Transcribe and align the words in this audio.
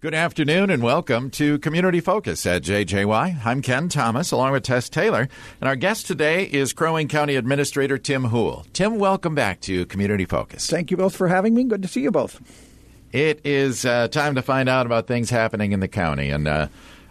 Good 0.00 0.14
afternoon 0.14 0.70
and 0.70 0.82
welcome 0.82 1.28
to 1.32 1.58
Community 1.58 2.00
Focus 2.00 2.46
at 2.46 2.62
JJY. 2.62 3.44
I'm 3.44 3.60
Ken 3.60 3.90
Thomas 3.90 4.32
along 4.32 4.52
with 4.52 4.62
Tess 4.62 4.88
Taylor, 4.88 5.28
and 5.60 5.68
our 5.68 5.76
guest 5.76 6.06
today 6.06 6.44
is 6.44 6.72
Crow 6.72 6.94
Wing 6.94 7.06
County 7.06 7.36
Administrator 7.36 7.98
Tim 7.98 8.24
Houle. 8.24 8.64
Tim, 8.72 8.98
welcome 8.98 9.34
back 9.34 9.60
to 9.62 9.84
Community 9.84 10.24
Focus. 10.24 10.66
Thank 10.70 10.90
you 10.90 10.96
both 10.96 11.14
for 11.14 11.28
having 11.28 11.52
me. 11.54 11.64
Good 11.64 11.82
to 11.82 11.88
see 11.88 12.00
you 12.00 12.10
both. 12.10 12.40
It 13.12 13.42
is 13.44 13.84
uh, 13.84 14.08
time 14.08 14.36
to 14.36 14.42
find 14.42 14.70
out 14.70 14.86
about 14.86 15.06
things 15.06 15.28
happening 15.28 15.72
in 15.72 15.80
the 15.80 15.88
county, 15.88 16.30
and 16.30 16.48
uh, 16.48 16.68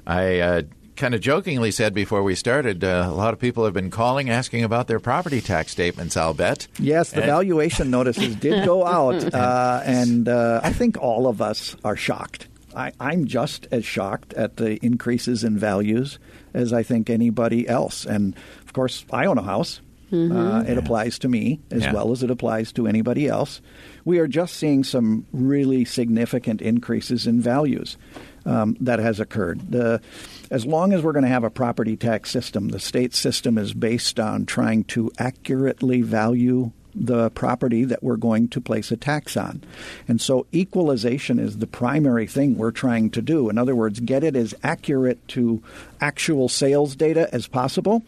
I 0.08 0.40
uh, 0.40 0.62
kind 0.96 1.14
of 1.14 1.22
jokingly 1.22 1.70
said 1.70 1.94
before 1.94 2.24
we 2.24 2.34
started, 2.34 2.84
uh, 2.84 3.06
a 3.08 3.14
lot 3.14 3.36
of 3.36 3.40
people 3.40 3.66
have 3.66 3.74
been 3.76 3.92
calling 3.92 4.32
asking 4.32 4.64
about 4.64 4.88
their 4.88 5.00
property 5.00 5.42
tax 5.42 5.72
statements, 5.72 6.18
I'll 6.18 6.34
bet. 6.34 6.68
Yes, 6.80 7.12
the 7.12 7.18
and- 7.18 7.28
valuation 7.28 7.92
notices 7.92 8.36
did 8.36 8.66
go 8.66 8.84
out, 8.84 9.14
uh, 9.36 9.84
and 9.86 10.28
uh, 10.28 10.62
I 10.64 10.74
think 10.74 10.98
all 11.00 11.28
of 11.28 11.40
us 11.40 11.76
are 11.84 11.96
shocked. 11.96 12.48
I, 12.80 12.94
I'm 12.98 13.26
just 13.26 13.68
as 13.72 13.84
shocked 13.84 14.34
at 14.36 14.56
the 14.56 14.84
increases 14.84 15.44
in 15.44 15.58
values 15.58 16.18
as 16.54 16.72
I 16.72 16.82
think 16.82 17.10
anybody 17.10 17.68
else. 17.68 18.06
And 18.06 18.36
of 18.64 18.72
course, 18.72 19.06
I 19.12 19.26
own 19.26 19.38
a 19.38 19.44
house. 19.44 19.82
Mm-hmm. 20.14 20.36
Uh, 20.36 20.62
it 20.62 20.70
yeah. 20.70 20.76
applies 20.76 21.20
to 21.20 21.28
me 21.28 21.60
as 21.70 21.84
yeah. 21.84 21.94
well 21.94 22.12
as 22.14 22.24
it 22.24 22.32
applies 22.32 22.72
to 22.74 22.88
anybody 22.88 23.28
else. 23.28 23.62
We 24.06 24.20
are 24.20 24.28
just 24.28 24.56
seeing 24.56 24.86
some 24.86 25.28
really 25.34 25.84
significant 25.84 26.62
increases 26.62 27.28
in 27.28 27.42
values 27.42 27.98
um, 28.46 28.78
that 28.80 29.00
has 29.00 29.20
occurred. 29.20 29.72
The, 29.72 30.02
as 30.50 30.66
long 30.66 30.94
as 30.94 31.04
we're 31.04 31.12
going 31.12 31.26
to 31.26 31.30
have 31.30 31.44
a 31.44 31.52
property 31.52 31.98
tax 31.98 32.32
system, 32.32 32.70
the 32.70 32.80
state 32.80 33.14
system 33.14 33.58
is 33.58 33.74
based 33.74 34.20
on 34.22 34.46
trying 34.46 34.86
to 34.86 35.12
accurately 35.20 36.02
value 36.02 36.72
the 36.96 37.30
property 37.32 37.84
that 37.86 38.04
we're 38.04 38.18
going 38.18 38.48
to 38.50 38.62
place 38.62 38.92
a 38.92 38.98
tax 38.98 39.38
on. 39.38 39.64
And 40.08 40.20
so 40.20 40.46
equalization 40.54 41.40
is 41.40 41.58
the 41.58 41.68
primary 41.68 42.28
thing 42.28 42.58
we're 42.58 42.72
trying 42.72 43.10
to 43.12 43.22
do. 43.22 43.50
In 43.50 43.58
other 43.58 43.76
words, 43.76 44.00
get 44.00 44.24
it 44.24 44.36
as 44.36 44.56
accurate 44.64 45.26
to 45.30 45.62
actual 46.02 46.50
sales 46.50 46.96
data 46.96 47.30
as 47.34 47.48
possible. 47.48 48.04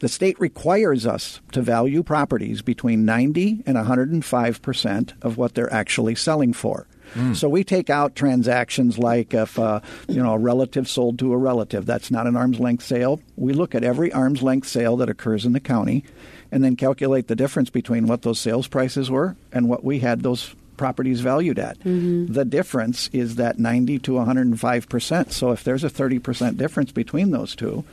The 0.00 0.08
state 0.08 0.38
requires 0.40 1.06
us 1.06 1.40
to 1.52 1.62
value 1.62 2.02
properties 2.02 2.62
between 2.62 3.04
90 3.04 3.62
and 3.66 3.76
105% 3.76 5.12
of 5.22 5.36
what 5.36 5.54
they're 5.54 5.72
actually 5.72 6.14
selling 6.14 6.52
for. 6.52 6.86
Mm. 7.14 7.36
So 7.36 7.48
we 7.48 7.64
take 7.64 7.88
out 7.88 8.16
transactions 8.16 8.98
like 8.98 9.32
if 9.32 9.58
uh, 9.58 9.80
you 10.08 10.22
know 10.22 10.34
a 10.34 10.38
relative 10.38 10.88
sold 10.88 11.18
to 11.20 11.32
a 11.32 11.36
relative. 11.36 11.86
That's 11.86 12.10
not 12.10 12.26
an 12.26 12.36
arm's 12.36 12.58
length 12.58 12.84
sale. 12.84 13.20
We 13.36 13.52
look 13.52 13.74
at 13.74 13.84
every 13.84 14.12
arm's 14.12 14.42
length 14.42 14.68
sale 14.68 14.96
that 14.96 15.08
occurs 15.08 15.46
in 15.46 15.52
the 15.52 15.60
county 15.60 16.04
and 16.50 16.62
then 16.62 16.76
calculate 16.76 17.28
the 17.28 17.36
difference 17.36 17.70
between 17.70 18.06
what 18.06 18.22
those 18.22 18.40
sales 18.40 18.68
prices 18.68 19.10
were 19.10 19.36
and 19.52 19.68
what 19.68 19.84
we 19.84 19.98
had 20.00 20.22
those 20.22 20.54
properties 20.76 21.20
valued 21.20 21.58
at. 21.58 21.78
Mm-hmm. 21.80 22.32
The 22.32 22.44
difference 22.44 23.08
is 23.12 23.36
that 23.36 23.58
90 23.58 23.98
to 24.00 24.12
105%. 24.12 25.32
So 25.32 25.50
if 25.50 25.64
there's 25.64 25.84
a 25.84 25.90
30% 25.90 26.56
difference 26.56 26.92
between 26.92 27.30
those 27.30 27.56
two, 27.56 27.84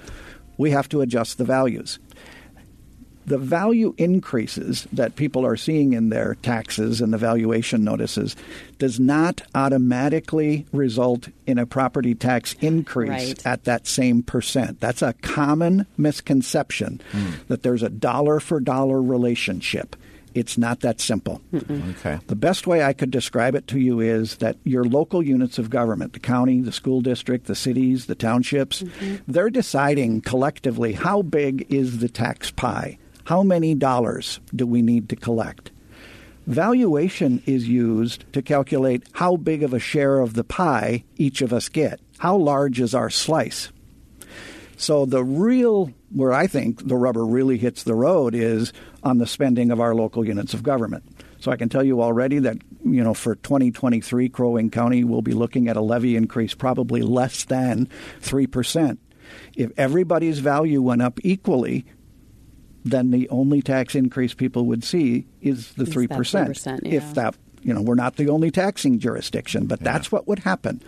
we 0.58 0.72
have 0.72 0.90
to 0.90 1.02
adjust 1.02 1.38
the 1.38 1.46
values 1.46 2.00
the 3.26 3.38
value 3.38 3.94
increases 3.98 4.88
that 4.92 5.16
people 5.16 5.46
are 5.46 5.56
seeing 5.56 5.94
in 5.94 6.10
their 6.10 6.36
taxes 6.36 7.02
and 7.02 7.14
the 7.14 7.18
valuation 7.18 7.84
notices 7.84 8.36
does 8.78 9.00
not 9.00 9.42
automatically 9.56 10.66
result 10.72 11.30
in 11.48 11.58
a 11.58 11.66
property 11.66 12.16
tax 12.16 12.56
increase 12.62 13.10
right. 13.10 13.46
at 13.46 13.64
that 13.64 13.88
same 13.88 14.24
percent. 14.24 14.80
That's 14.80 15.02
a 15.02 15.14
common 15.14 15.86
misconception 15.98 17.02
mm. 17.12 17.48
that 17.48 17.64
there's 17.64 17.84
a 17.84 17.90
dollar 17.90 18.40
for 18.40 18.60
dollar 18.60 19.02
relationship. 19.02 19.96
It's 20.34 20.58
not 20.58 20.80
that 20.80 21.00
simple. 21.00 21.42
Okay. 21.54 22.20
The 22.26 22.36
best 22.36 22.66
way 22.66 22.84
I 22.84 22.94
could 22.94 23.12
describe 23.12 23.54
it 23.56 23.68
to 23.68 23.80
you 23.80 24.00
is 24.00 24.38
that 24.38 24.58
your 24.64 24.84
local 24.84 25.22
units 25.22 25.60
of 25.60 25.70
government, 25.70 26.14
the 26.14 26.20
county, 26.20 26.62
the 26.62 26.72
school 26.72 27.02
district, 27.02 27.46
the 27.46 27.56
cities, 27.56 28.08
the 28.08 28.16
townships, 28.16 28.82
mm-hmm. 28.82 29.18
they're 29.28 29.52
deciding 29.52 30.22
collectively 30.22 30.94
how 30.94 31.22
big 31.22 31.68
is 31.70 32.00
the 32.00 32.10
tax 32.10 32.50
pie. 32.50 32.98
How 33.26 33.44
many 33.44 33.74
dollars 33.74 34.40
do 34.54 34.68
we 34.68 34.82
need 34.82 35.10
to 35.10 35.16
collect? 35.16 35.72
Valuation 36.46 37.42
is 37.46 37.70
used 37.70 38.26
to 38.34 38.42
calculate 38.42 39.04
how 39.14 39.38
big 39.38 39.64
of 39.64 39.74
a 39.74 39.80
share 39.80 40.20
of 40.20 40.34
the 40.34 40.44
pie 40.44 41.06
each 41.16 41.42
of 41.42 41.54
us 41.54 41.70
get. 41.70 42.02
How 42.18 42.36
large 42.36 42.82
is 42.82 42.94
our 42.94 43.10
slice? 43.10 43.70
So 44.76 45.06
the 45.06 45.24
real 45.24 45.94
where 46.12 46.34
I 46.34 46.48
think 46.48 46.86
the 46.86 46.98
rubber 46.98 47.26
really 47.26 47.58
hits 47.58 47.84
the 47.84 47.96
road 47.96 48.36
is 48.36 48.74
on 49.04 49.18
the 49.18 49.26
spending 49.26 49.72
of 49.72 49.80
our 49.80 49.96
local 49.96 50.26
units 50.26 50.54
of 50.54 50.62
government. 50.62 51.04
So 51.40 51.52
I 51.52 51.58
can 51.58 51.70
tell 51.70 51.84
you 51.84 52.02
already 52.02 52.40
that 52.40 52.58
you 52.84 53.04
know 53.04 53.14
for 53.14 53.36
2023 53.36 54.28
Crow 54.30 54.52
Wing 54.52 54.70
County 54.70 55.04
will 55.06 55.22
be 55.22 55.34
looking 55.34 55.70
at 55.70 55.78
a 55.78 55.82
levy 55.82 56.18
increase 56.18 56.54
probably 56.54 57.02
less 57.02 57.46
than 57.46 57.88
3%. 58.22 58.98
If 59.56 59.72
everybody's 59.78 60.40
value 60.40 60.82
went 60.82 61.02
up 61.02 61.20
equally, 61.24 61.86
then 62.84 63.12
the 63.12 63.30
only 63.30 63.62
tax 63.62 63.96
increase 63.96 64.34
people 64.34 64.66
would 64.66 64.84
see 64.84 65.26
is 65.42 65.72
the 65.74 65.86
three 65.86 66.08
percent. 66.08 66.60
Yeah. 66.66 66.98
If 66.98 67.14
that, 67.16 67.36
you 67.62 67.74
know, 67.74 67.82
we're 67.82 67.96
not 67.96 68.16
the 68.18 68.30
only 68.30 68.52
taxing 68.52 69.00
jurisdiction, 69.00 69.68
but 69.68 69.80
yeah. 69.80 69.94
that's 69.94 70.12
what 70.12 70.28
would 70.28 70.40
happen. 70.40 70.82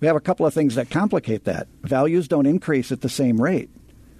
We 0.00 0.06
have 0.06 0.16
a 0.16 0.20
couple 0.20 0.46
of 0.46 0.54
things 0.54 0.76
that 0.76 0.90
complicate 0.90 1.44
that. 1.44 1.68
Values 1.82 2.28
don't 2.28 2.46
increase 2.46 2.92
at 2.92 3.00
the 3.00 3.08
same 3.08 3.40
rate. 3.40 3.70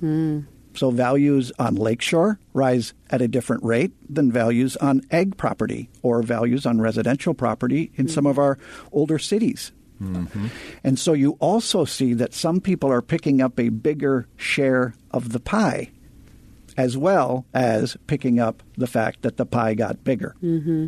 Mm. 0.02 0.46
So 0.74 0.90
values 0.90 1.50
on 1.58 1.74
lakeshore 1.74 2.38
rise 2.52 2.94
at 3.10 3.20
a 3.20 3.28
different 3.28 3.64
rate 3.64 3.92
than 4.08 4.30
values 4.30 4.76
on 4.76 5.02
ag 5.10 5.36
property 5.36 5.88
or 6.02 6.22
values 6.22 6.66
on 6.66 6.80
residential 6.80 7.34
property 7.34 7.90
in 7.96 8.06
mm. 8.06 8.10
some 8.10 8.26
of 8.26 8.38
our 8.38 8.58
older 8.92 9.18
cities. 9.18 9.72
Mm-hmm. 10.00 10.46
And 10.84 10.98
so 10.98 11.12
you 11.12 11.32
also 11.40 11.84
see 11.84 12.14
that 12.14 12.32
some 12.32 12.60
people 12.60 12.92
are 12.92 13.02
picking 13.02 13.40
up 13.40 13.58
a 13.58 13.70
bigger 13.70 14.28
share 14.36 14.94
of 15.10 15.32
the 15.32 15.40
pie 15.40 15.90
as 16.78 16.96
well 16.96 17.44
as 17.52 17.96
picking 18.06 18.38
up 18.38 18.62
the 18.76 18.86
fact 18.86 19.22
that 19.22 19.36
the 19.36 19.44
pie 19.44 19.74
got 19.74 20.04
bigger. 20.04 20.34
Mm-hmm. 20.42 20.86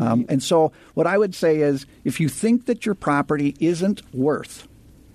Um, 0.00 0.24
and 0.28 0.40
so, 0.40 0.72
what 0.94 1.08
I 1.08 1.18
would 1.18 1.34
say 1.34 1.56
is 1.58 1.84
if 2.04 2.20
you 2.20 2.28
think 2.28 2.66
that 2.66 2.86
your 2.86 2.94
property 2.94 3.56
isn't 3.58 4.00
worth 4.14 4.68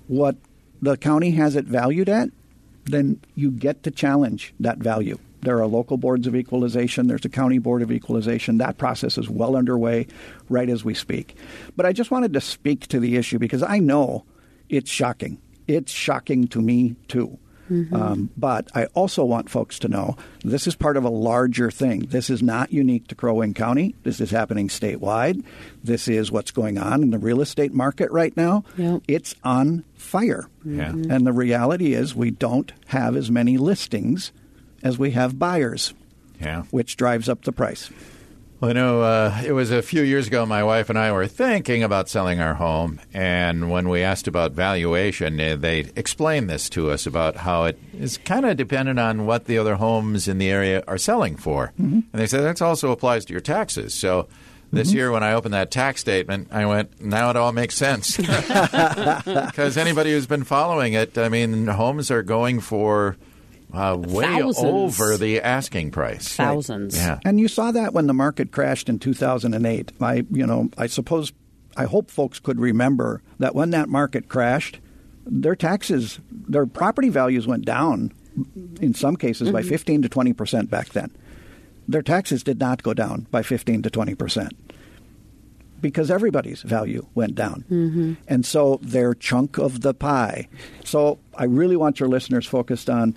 what 0.08 0.36
the 0.82 0.98
county 0.98 1.32
has 1.32 1.56
it 1.56 1.64
valued 1.64 2.10
at, 2.10 2.30
then 2.84 3.22
you 3.34 3.50
get 3.50 3.84
to 3.84 3.92
challenge 3.92 4.54
that 4.60 4.80
value. 4.80 5.18
There 5.42 5.62
are 5.62 5.68
local 5.68 5.96
boards 5.96 6.28
of 6.28 6.36
equalization, 6.36 7.08
there's 7.08 7.24
a 7.24 7.30
county 7.30 7.60
board 7.60 7.82
of 7.82 7.90
equalization. 7.90 8.58
That 8.58 8.78
process 8.78 9.18
is 9.18 9.30
well 9.30 9.56
underway 9.56 10.08
right 10.50 10.70
as 10.70 10.84
we 10.84 10.94
speak. 10.94 11.38
But 11.78 11.86
I 11.86 11.94
just 11.94 12.12
wanted 12.12 12.34
to 12.34 12.42
speak 12.42 12.88
to 12.88 13.00
the 13.00 13.16
issue 13.16 13.40
because 13.40 13.64
I 13.64 13.80
know 13.80 14.26
it's 14.68 14.92
shocking. 14.92 15.42
It's 15.66 15.94
shocking 15.94 16.50
to 16.50 16.62
me, 16.62 16.98
too. 17.08 17.40
Mm-hmm. 17.70 17.96
Um, 17.96 18.30
but 18.36 18.70
I 18.76 18.86
also 18.88 19.24
want 19.24 19.50
folks 19.50 19.80
to 19.80 19.88
know 19.88 20.18
this 20.44 20.68
is 20.68 20.76
part 20.76 20.98
of 20.98 21.04
a 21.04 21.10
larger 21.10 21.72
thing. 21.72 22.02
This 22.02 22.30
is 22.30 22.44
not 22.44 22.74
unique 22.74 23.08
to 23.08 23.16
Crow 23.16 23.36
Wing 23.36 23.54
County. 23.54 23.96
This 24.04 24.20
is 24.20 24.32
happening 24.32 24.68
statewide. 24.68 25.44
This 25.84 26.08
is 26.08 26.32
what's 26.32 26.52
going 26.52 26.78
on 26.78 27.04
in 27.04 27.12
the 27.12 27.18
real 27.18 27.42
estate 27.42 27.74
market 27.74 28.12
right 28.12 28.36
now. 28.36 28.64
Yep. 28.78 29.04
It's 29.08 29.36
on 29.44 29.84
fire. 29.96 30.48
Mm-hmm. 30.66 31.12
And 31.12 31.26
the 31.26 31.34
reality 31.34 31.94
is 31.94 32.16
we 32.16 32.32
don't 32.32 32.72
have 32.88 33.16
as 33.16 33.32
many 33.32 33.58
listings 33.58 34.32
as 34.84 35.00
we 35.00 35.12
have 35.12 35.40
buyers, 35.40 35.94
yeah. 36.42 36.64
which 36.72 36.98
drives 36.98 37.30
up 37.30 37.44
the 37.44 37.52
price. 37.52 37.90
Well, 38.64 38.70
you 38.70 38.76
know, 38.76 39.02
uh, 39.02 39.42
it 39.46 39.52
was 39.52 39.72
a 39.72 39.82
few 39.82 40.04
years 40.04 40.28
ago. 40.28 40.46
My 40.46 40.64
wife 40.64 40.90
and 40.90 40.98
I 40.98 41.12
were 41.12 41.28
thinking 41.28 41.84
about 41.84 42.08
selling 42.08 42.40
our 42.40 42.54
home, 42.54 43.02
and 43.14 43.70
when 43.70 43.90
we 43.90 44.04
asked 44.04 44.26
about 44.26 44.54
valuation, 44.54 45.38
eh, 45.42 45.58
they 45.58 45.80
explained 45.98 46.50
this 46.50 46.70
to 46.70 46.90
us 46.90 47.06
about 47.06 47.36
how 47.36 47.66
it 47.66 47.78
is 48.00 48.18
kind 48.20 48.46
of 48.46 48.56
dependent 48.56 49.02
on 49.02 49.26
what 49.26 49.48
the 49.48 49.58
other 49.58 49.76
homes 49.76 50.30
in 50.30 50.38
the 50.38 50.50
area 50.50 50.82
are 50.88 50.98
selling 50.98 51.36
for. 51.36 51.74
Mm-hmm. 51.78 51.94
And 51.94 52.04
they 52.14 52.26
said 52.26 52.46
that 52.46 52.62
also 52.62 52.92
applies 52.92 53.26
to 53.26 53.34
your 53.34 53.42
taxes. 53.42 53.94
So 53.94 54.30
this 54.72 54.88
mm-hmm. 54.88 54.98
year 54.98 55.12
when 55.12 55.24
I 55.24 55.34
opened 55.34 55.54
that 55.56 55.70
tax 55.70 56.00
statement, 56.00 56.48
I 56.50 56.66
went, 56.66 57.02
now 57.02 57.32
it 57.32 57.36
all 57.36 57.52
makes 57.52 57.76
sense. 57.76 58.16
Because 59.26 59.76
anybody 59.76 60.14
who's 60.14 60.26
been 60.26 60.46
following 60.46 60.94
it, 60.94 61.18
I 61.18 61.28
mean, 61.28 61.68
homes 61.68 62.10
are 62.10 62.24
going 62.24 62.62
for 62.62 63.18
uh, 63.74 63.98
way 64.00 64.24
Thousands. 64.26 65.00
over 65.00 65.18
the 65.18 65.42
asking 65.42 65.92
price. 65.92 66.36
Thousands. 66.36 66.96
Yeah. 66.96 67.20
And 67.26 67.40
you 67.40 67.48
saw 67.48 67.72
that 67.72 67.94
when 67.94 68.08
the 68.08 68.14
market 68.14 68.52
crashed 68.52 68.88
in 68.88 69.00
2008. 69.00 69.92
I, 70.00 70.24
you 70.30 70.46
know, 70.46 70.70
I 70.78 70.88
suppose, 70.88 71.34
I 71.76 71.86
hope 71.86 72.12
folks 72.12 72.40
could 72.40 72.60
remember 72.60 73.22
that 73.40 73.56
when 73.56 73.72
that 73.72 73.90
market 73.90 74.30
crashed, 74.30 74.80
their 75.26 75.56
taxes, 75.56 76.20
their 76.32 76.66
property 76.66 77.10
values 77.10 77.48
went 77.48 77.66
down 77.66 78.12
in 78.80 78.94
some 78.94 79.16
cases 79.16 79.48
mm-hmm. 79.48 79.58
by 79.58 79.64
15 79.64 80.04
to 80.04 80.10
20 80.10 80.34
percent 80.34 80.70
back 80.70 80.90
then. 80.90 81.12
Their 81.88 82.02
taxes 82.02 82.44
did 82.44 82.60
not 82.60 82.84
go 82.84 82.94
down 82.94 83.28
by 83.32 83.44
15 83.44 83.82
to 83.84 83.90
20 83.90 84.16
percent 84.16 84.54
because 85.84 86.10
everybody's 86.10 86.64
value 86.64 87.06
went 87.14 87.36
down. 87.36 87.66
Mm-hmm. 87.70 88.14
And 88.28 88.44
so 88.44 88.80
their 88.82 89.14
chunk 89.14 89.60
of 89.60 89.82
the 89.82 89.94
pie. 89.94 90.48
So 90.84 91.20
I 91.36 91.44
really 91.44 91.76
want 91.76 92.00
your 92.00 92.10
listeners 92.10 92.48
focused 92.48 92.90
on, 92.90 93.16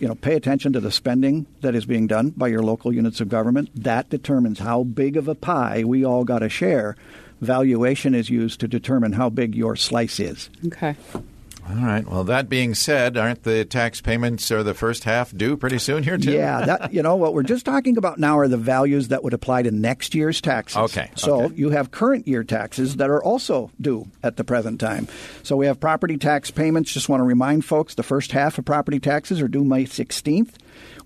you 0.00 0.08
know, 0.08 0.16
pay 0.16 0.34
attention 0.34 0.72
to 0.72 0.80
the 0.80 0.90
spending 0.90 1.46
that 1.60 1.76
is 1.76 1.84
being 1.84 2.06
done 2.08 2.30
by 2.30 2.48
your 2.48 2.62
local 2.62 2.92
units 2.92 3.20
of 3.20 3.28
government. 3.28 3.70
That 3.76 4.08
determines 4.08 4.58
how 4.58 4.82
big 4.82 5.16
of 5.16 5.28
a 5.28 5.34
pie 5.36 5.84
we 5.84 6.04
all 6.04 6.24
got 6.24 6.40
to 6.40 6.48
share. 6.48 6.96
Valuation 7.42 8.14
is 8.14 8.30
used 8.30 8.58
to 8.60 8.66
determine 8.66 9.12
how 9.12 9.28
big 9.28 9.54
your 9.54 9.76
slice 9.76 10.18
is. 10.18 10.50
Okay. 10.66 10.96
All 11.68 11.84
right. 11.84 12.06
Well, 12.08 12.24
that 12.24 12.48
being 12.48 12.74
said, 12.74 13.16
aren't 13.16 13.42
the 13.42 13.64
tax 13.64 14.00
payments 14.00 14.50
or 14.50 14.62
the 14.62 14.72
first 14.72 15.04
half 15.04 15.36
due 15.36 15.56
pretty 15.56 15.78
soon 15.78 16.02
here 16.02 16.16
too? 16.16 16.32
Yeah, 16.32 16.64
that 16.64 16.94
you 16.94 17.02
know 17.02 17.16
what 17.16 17.34
we're 17.34 17.42
just 17.42 17.66
talking 17.66 17.96
about 17.98 18.18
now 18.18 18.38
are 18.38 18.48
the 18.48 18.56
values 18.56 19.08
that 19.08 19.22
would 19.22 19.34
apply 19.34 19.62
to 19.62 19.70
next 19.70 20.14
year's 20.14 20.40
taxes. 20.40 20.76
Okay, 20.78 21.10
So 21.16 21.42
okay. 21.42 21.54
you 21.56 21.70
have 21.70 21.90
current 21.90 22.26
year 22.26 22.42
taxes 22.42 22.96
that 22.96 23.10
are 23.10 23.22
also 23.22 23.70
due 23.80 24.08
at 24.22 24.36
the 24.36 24.44
present 24.44 24.80
time. 24.80 25.08
So 25.42 25.56
we 25.56 25.66
have 25.66 25.78
property 25.78 26.16
tax 26.16 26.50
payments. 26.50 26.92
Just 26.92 27.08
want 27.08 27.20
to 27.20 27.24
remind 27.24 27.64
folks 27.64 27.94
the 27.94 28.02
first 28.02 28.32
half 28.32 28.56
of 28.58 28.64
property 28.64 28.98
taxes 28.98 29.40
are 29.40 29.48
due 29.48 29.64
May 29.64 29.84
16th. 29.84 30.54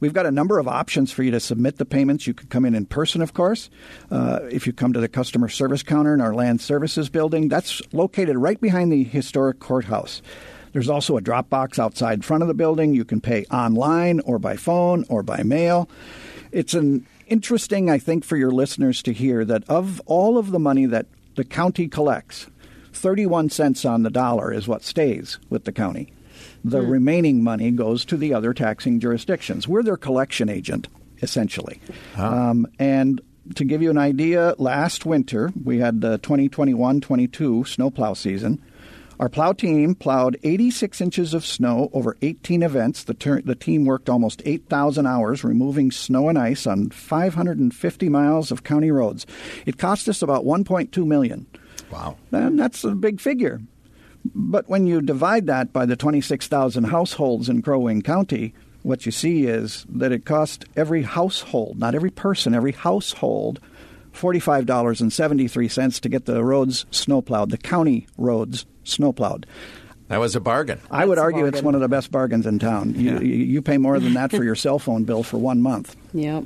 We've 0.03 0.13
got 0.13 0.27
a 0.27 0.33
number 0.33 0.59
of 0.59 0.67
options 0.67 1.13
for 1.13 1.23
you 1.23 1.31
to 1.31 1.39
submit 1.39 1.77
the 1.77 1.85
payments. 1.85 2.27
You 2.27 2.35
can 2.35 2.49
come 2.49 2.65
in 2.65 2.75
in 2.75 2.87
person, 2.87 3.23
of 3.23 3.35
course. 3.35 3.71
Uh, 4.11 4.41
if 4.51 4.67
you 4.67 4.73
come 4.73 4.93
to 4.95 4.99
the 4.99 5.07
customer 5.07 5.49
service 5.49 5.85
counter 5.85 6.13
in 6.13 6.21
our 6.21 6.35
land 6.35 6.61
services 6.61 7.09
building, 7.09 7.49
that's 7.49 7.81
located 7.93 8.37
right 8.37 8.61
behind 8.61 8.91
the 8.91 9.05
historic 9.05 9.61
courthouse. 9.61 10.21
There's 10.73 10.89
also 10.89 11.17
a 11.17 11.21
drop 11.21 11.49
box 11.49 11.79
outside 11.79 12.25
front 12.25 12.43
of 12.43 12.49
the 12.49 12.53
building. 12.55 12.95
You 12.95 13.05
can 13.05 13.21
pay 13.21 13.45
online 13.45 14.19
or 14.25 14.41
by 14.41 14.57
phone 14.57 15.05
or 15.09 15.23
by 15.23 15.45
mail. 15.45 15.89
It's 16.51 16.75
an 16.75 17.07
interesting, 17.29 17.89
I 17.89 17.99
think, 17.99 18.25
for 18.25 18.37
your 18.37 18.51
listeners 18.51 19.05
to 19.05 19.13
hear 19.13 19.45
that 19.45 19.63
of 19.69 20.03
all 20.07 20.37
of 20.37 20.51
the 20.51 20.59
money 20.59 20.85
that 20.87 21.07
the 21.37 21.45
county 21.45 21.87
collects, 21.87 22.49
31 22.93 23.51
cents 23.51 23.85
on 23.85 24.03
the 24.03 24.11
dollar 24.11 24.53
is 24.53 24.67
what 24.67 24.83
stays 24.83 25.39
with 25.49 25.63
the 25.63 25.71
county. 25.71 26.13
The 26.65 26.81
remaining 26.81 27.43
money 27.43 27.71
goes 27.71 28.05
to 28.07 28.17
the 28.17 28.35
other 28.35 28.55
taxing 28.55 29.01
jurisdictions. 29.01 29.67
We're 29.67 29.83
their 29.83 29.97
collection 29.97 30.49
agent, 30.49 30.89
essentially. 31.21 31.81
Um, 32.17 32.67
and 32.79 33.21
to 33.57 33.65
give 33.65 33.83
you 33.83 33.91
an 33.91 33.99
idea, 33.99 34.55
last 34.59 35.05
winter 35.05 35.53
we 35.65 35.79
had 35.79 36.01
the 36.01 36.19
2021 36.19 37.01
22 37.01 37.65
snowplow 37.65 38.15
season. 38.15 38.63
Our 39.21 39.29
plow 39.29 39.53
team 39.53 39.95
plowed 39.95 40.37
86 40.43 41.01
inches 41.01 41.33
of 41.33 41.47
snow 41.47 41.91
over 41.93 42.17
18 42.23 42.63
events. 42.63 43.05
The, 43.05 43.15
ter- 43.15 43.43
the 43.43 43.55
team 43.55 43.85
worked 43.85 44.09
almost 44.09 44.43
8,000 44.45 45.07
hours 45.07 45.45
removing 45.45 45.93
snow 45.93 46.29
and 46.29 46.37
ice 46.37 46.67
on 46.67 46.91
550 46.91 48.09
miles 48.09 48.51
of 48.51 48.65
county 48.65 48.91
roads. 48.91 49.25
It 49.65 49.79
cost 49.79 50.09
us 50.09 50.23
about 50.23 50.45
1.2 50.45 51.07
million. 51.07 51.47
Wow. 51.91 52.17
And 52.33 52.59
that's 52.59 52.83
a 52.83 52.97
big 52.97 53.21
figure. 53.21 53.61
But 54.25 54.69
when 54.69 54.87
you 54.87 55.01
divide 55.03 55.47
that 55.47 55.73
by 55.73 55.85
the 55.87 55.97
26,000 55.97 56.85
households 56.85 57.49
in 57.49 57.63
Crow 57.63 57.81
Wing 57.81 58.03
County, 58.03 58.55
what 58.83 59.05
you 59.07 59.13
see 59.13 59.45
is 59.47 59.85
that 59.89 60.13
it 60.13 60.25
cost 60.25 60.65
every 60.77 61.03
household, 61.03 61.79
not 61.79 61.95
every 61.95 62.11
person, 62.11 62.55
every 62.55 62.73
household, 62.73 63.61
$45.73 64.15 66.01
to 66.01 66.09
get 66.09 66.25
the 66.27 66.45
roads 66.45 66.87
snowplowed, 66.91 67.51
the 67.51 67.59
county 67.59 68.07
roads 68.19 68.67
snowplowed. 68.85 69.47
That 70.09 70.19
was 70.21 70.37
a 70.37 70.41
bargain. 70.41 70.81
I 70.91 71.05
would 71.07 71.17
That's 71.17 71.23
a 71.23 71.25
argue 71.25 71.47
it's 71.47 71.63
one 71.63 71.75
of 71.75 71.81
the 71.81 71.89
best 71.89 72.11
bargains 72.11 72.47
in 72.47 72.59
town. 72.59 72.95
You, 72.95 73.13
Yeah. 73.15 73.21
you, 73.21 73.35
you 73.35 73.63
pay 73.63 73.79
more 73.79 73.99
than 73.99 74.15
that 74.15 74.31
for 74.31 74.45
your 74.45 74.55
cell 74.55 74.79
phone 74.79 75.05
bill 75.05 75.23
for 75.23 75.39
one 75.39 75.63
month. 75.63 75.97
Yep. 76.13 76.45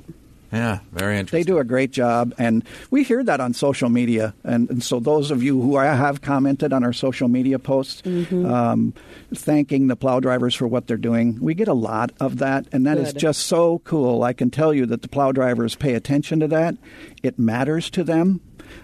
Yeah, 0.56 0.78
very 0.90 1.18
interesting. 1.18 1.38
They 1.38 1.44
do 1.44 1.58
a 1.58 1.64
great 1.64 1.90
job, 1.90 2.34
and 2.38 2.64
we 2.90 3.02
hear 3.02 3.22
that 3.22 3.40
on 3.40 3.52
social 3.52 3.90
media. 3.90 4.34
And, 4.42 4.70
and 4.70 4.82
so, 4.82 5.00
those 5.00 5.30
of 5.30 5.42
you 5.42 5.60
who 5.60 5.74
are, 5.74 5.84
have 5.84 6.22
commented 6.22 6.72
on 6.72 6.82
our 6.82 6.94
social 6.94 7.28
media 7.28 7.58
posts, 7.58 8.02
um, 8.06 8.94
thanking 9.34 9.88
the 9.88 9.96
plow 9.96 10.18
drivers 10.18 10.54
for 10.54 10.66
what 10.66 10.86
they're 10.86 10.96
doing, 10.96 11.38
we 11.40 11.52
get 11.54 11.68
a 11.68 11.74
lot 11.74 12.12
of 12.20 12.38
that, 12.38 12.66
and 12.72 12.86
that 12.86 12.96
is 12.96 13.12
Good. 13.12 13.20
just 13.20 13.46
so 13.46 13.80
cool. 13.80 14.22
I 14.22 14.32
can 14.32 14.50
tell 14.50 14.72
you 14.72 14.86
that 14.86 15.02
the 15.02 15.08
plow 15.08 15.30
drivers 15.30 15.74
pay 15.74 15.94
attention 15.94 16.40
to 16.40 16.48
that. 16.48 16.76
It 17.22 17.38
matters 17.38 17.90
to 17.90 18.02
them. 18.02 18.40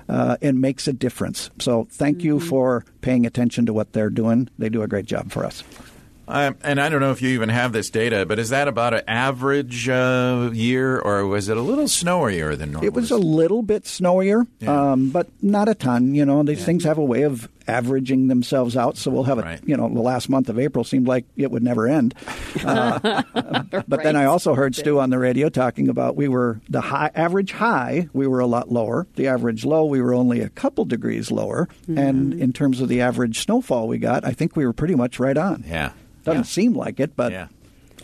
Uh, 0.08 0.36
it 0.40 0.54
makes 0.54 0.86
a 0.86 0.92
difference. 0.92 1.50
So, 1.58 1.88
thank 1.90 2.22
you 2.22 2.38
for 2.38 2.84
paying 3.00 3.24
attention 3.24 3.64
to 3.66 3.72
what 3.72 3.94
they're 3.94 4.10
doing. 4.10 4.50
They 4.58 4.69
do 4.69 4.82
a 4.82 4.88
great 4.88 5.06
job 5.06 5.32
for 5.32 5.44
us. 5.44 5.64
Um, 6.28 6.56
and 6.62 6.80
I 6.80 6.88
don't 6.88 7.00
know 7.00 7.10
if 7.10 7.20
you 7.20 7.30
even 7.30 7.48
have 7.48 7.72
this 7.72 7.90
data, 7.90 8.24
but 8.24 8.38
is 8.38 8.50
that 8.50 8.69
about 8.69 8.94
an 8.94 9.02
average 9.08 9.88
uh, 9.88 10.50
year, 10.52 10.98
or 10.98 11.26
was 11.26 11.48
it 11.48 11.56
a 11.56 11.60
little 11.60 11.84
snowier 11.86 12.56
than 12.56 12.72
normal? 12.72 12.86
It 12.86 12.94
was 12.94 13.10
a 13.10 13.16
little 13.19 13.62
bit 13.62 13.84
snowier, 13.84 14.46
Yeah. 14.60 14.92
um, 14.92 15.10
but 15.10 15.26
not 15.42 15.69
a 15.69 15.74
ton. 15.74 16.14
You 16.14 16.24
know, 16.24 16.42
these 16.42 16.64
things 16.64 16.84
have 16.84 16.96
a 16.98 17.04
way 17.04 17.22
of 17.22 17.48
averaging 17.67 18.29
themselves 18.29 18.76
out. 18.76 18.97
So 18.97 19.11
we'll 19.11 19.25
have 19.25 19.38
a, 19.38 19.43
Right. 19.43 19.61
you 19.67 19.76
know, 19.76 19.88
the 19.88 20.00
last 20.00 20.29
month 20.29 20.49
of 20.49 20.59
April 20.59 20.85
seemed 20.85 21.06
like 21.06 21.25
it 21.37 21.50
would 21.50 21.62
never 21.62 21.88
end. 21.88 22.14
Uh, 22.64 23.23
but 23.88 24.03
then 24.03 24.14
I 24.14 24.26
also 24.26 24.55
heard 24.55 24.75
Stu 24.76 25.00
on 25.00 25.11
the 25.11 25.19
radio 25.19 25.49
talking 25.49 25.88
about 25.88 26.17
we 26.17 26.29
were 26.29 26.61
the 26.69 26.81
high 26.82 27.11
average 27.14 27.53
high 27.53 28.09
we 28.12 28.26
were 28.26 28.41
a 28.41 28.47
lot 28.47 28.70
lower. 28.70 29.06
The 29.17 29.26
average 29.29 29.64
low 29.64 29.85
we 29.87 30.00
were 30.03 30.14
only 30.14 30.41
a 30.41 30.49
couple 30.50 30.85
degrees 30.85 31.31
lower, 31.31 31.69
and 31.88 32.35
in 32.35 32.53
terms 32.53 32.81
of 32.81 32.88
the 32.88 33.00
average 33.00 33.43
snowfall 33.43 33.88
we 33.88 33.99
got, 33.99 34.25
I 34.25 34.32
think 34.32 34.55
we 34.55 34.67
were 34.67 34.73
pretty 34.75 34.94
much 34.94 35.19
right 35.19 35.37
on. 35.37 35.65
yeah. 35.67 35.93
Doesn't 36.25 36.41
yeah. 36.41 36.47
seem 36.47 36.75
like 36.75 37.00
it, 37.00 37.17
but 37.17 37.32
Yeah. 37.32 37.49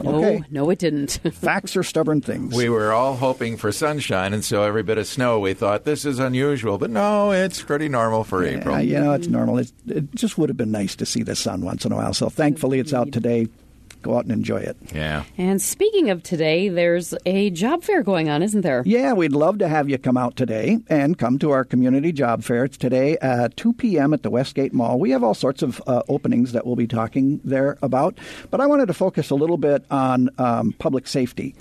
Okay. 0.00 0.38
No, 0.50 0.64
no, 0.64 0.70
it 0.70 0.78
didn't. 0.78 1.12
Facts 1.32 1.76
are 1.76 1.82
stubborn 1.82 2.20
things. 2.20 2.54
We 2.54 2.68
were 2.68 2.92
all 2.92 3.16
hoping 3.16 3.56
for 3.56 3.72
sunshine, 3.72 4.32
and 4.32 4.44
so 4.44 4.62
every 4.62 4.82
bit 4.82 4.98
of 4.98 5.06
snow 5.06 5.38
we 5.40 5.54
thought 5.54 5.84
this 5.84 6.04
is 6.04 6.18
unusual, 6.18 6.78
but 6.78 6.90
no, 6.90 7.32
it's 7.32 7.62
pretty 7.62 7.88
normal 7.88 8.24
for 8.24 8.44
April. 8.44 8.80
You 8.80 9.00
know, 9.00 9.12
it's 9.12 9.28
normal. 9.28 9.58
It's, 9.58 9.72
it 9.86 10.14
just 10.14 10.38
would 10.38 10.48
have 10.48 10.56
been 10.56 10.70
nice 10.70 10.96
to 10.96 11.06
see 11.06 11.22
the 11.22 11.36
sun 11.36 11.62
once 11.62 11.84
in 11.84 11.92
a 11.92 11.96
while. 11.96 12.14
So 12.14 12.28
thankfully, 12.28 12.78
it's 12.78 12.92
out 12.92 13.12
today. 13.12 13.48
Go 14.02 14.16
out 14.16 14.24
and 14.24 14.32
enjoy 14.32 14.58
it. 14.58 14.76
Yeah. 14.94 15.24
and 15.36 15.60
speaking 15.60 16.10
of 16.10 16.22
today, 16.22 16.68
there's 16.68 17.14
a 17.26 17.50
job 17.50 17.82
fair 17.82 18.02
going 18.02 18.28
on, 18.28 18.42
isn't 18.42 18.60
there? 18.62 18.82
Yeah, 18.86 19.12
we'd 19.12 19.32
love 19.32 19.58
to 19.58 19.68
have 19.68 19.88
you 19.88 19.98
come 19.98 20.16
out 20.16 20.36
today 20.36 20.78
and 20.88 21.18
come 21.18 21.38
to 21.40 21.50
our 21.50 21.64
community 21.64 22.12
job 22.12 22.42
fair. 22.44 22.64
It's 22.64 22.76
today 22.76 23.18
at 23.20 23.56
2 23.56 23.72
p.m. 23.74 24.14
at 24.14 24.22
the 24.22 24.30
Westgate 24.30 24.72
Mall. 24.72 24.98
We 24.98 25.10
have 25.10 25.22
all 25.24 25.34
sorts 25.34 25.62
of 25.62 25.82
uh, 25.86 26.02
openings 26.08 26.52
that 26.52 26.66
we'll 26.66 26.76
be 26.76 26.86
talking 26.86 27.40
there 27.44 27.76
about, 27.82 28.18
but 28.50 28.60
I 28.60 28.66
wanted 28.66 28.86
to 28.86 28.94
focus 28.94 29.30
a 29.30 29.34
little 29.34 29.58
bit 29.58 29.84
on 29.90 30.30
um, 30.38 30.72
public 30.78 31.06
safety. 31.08 31.54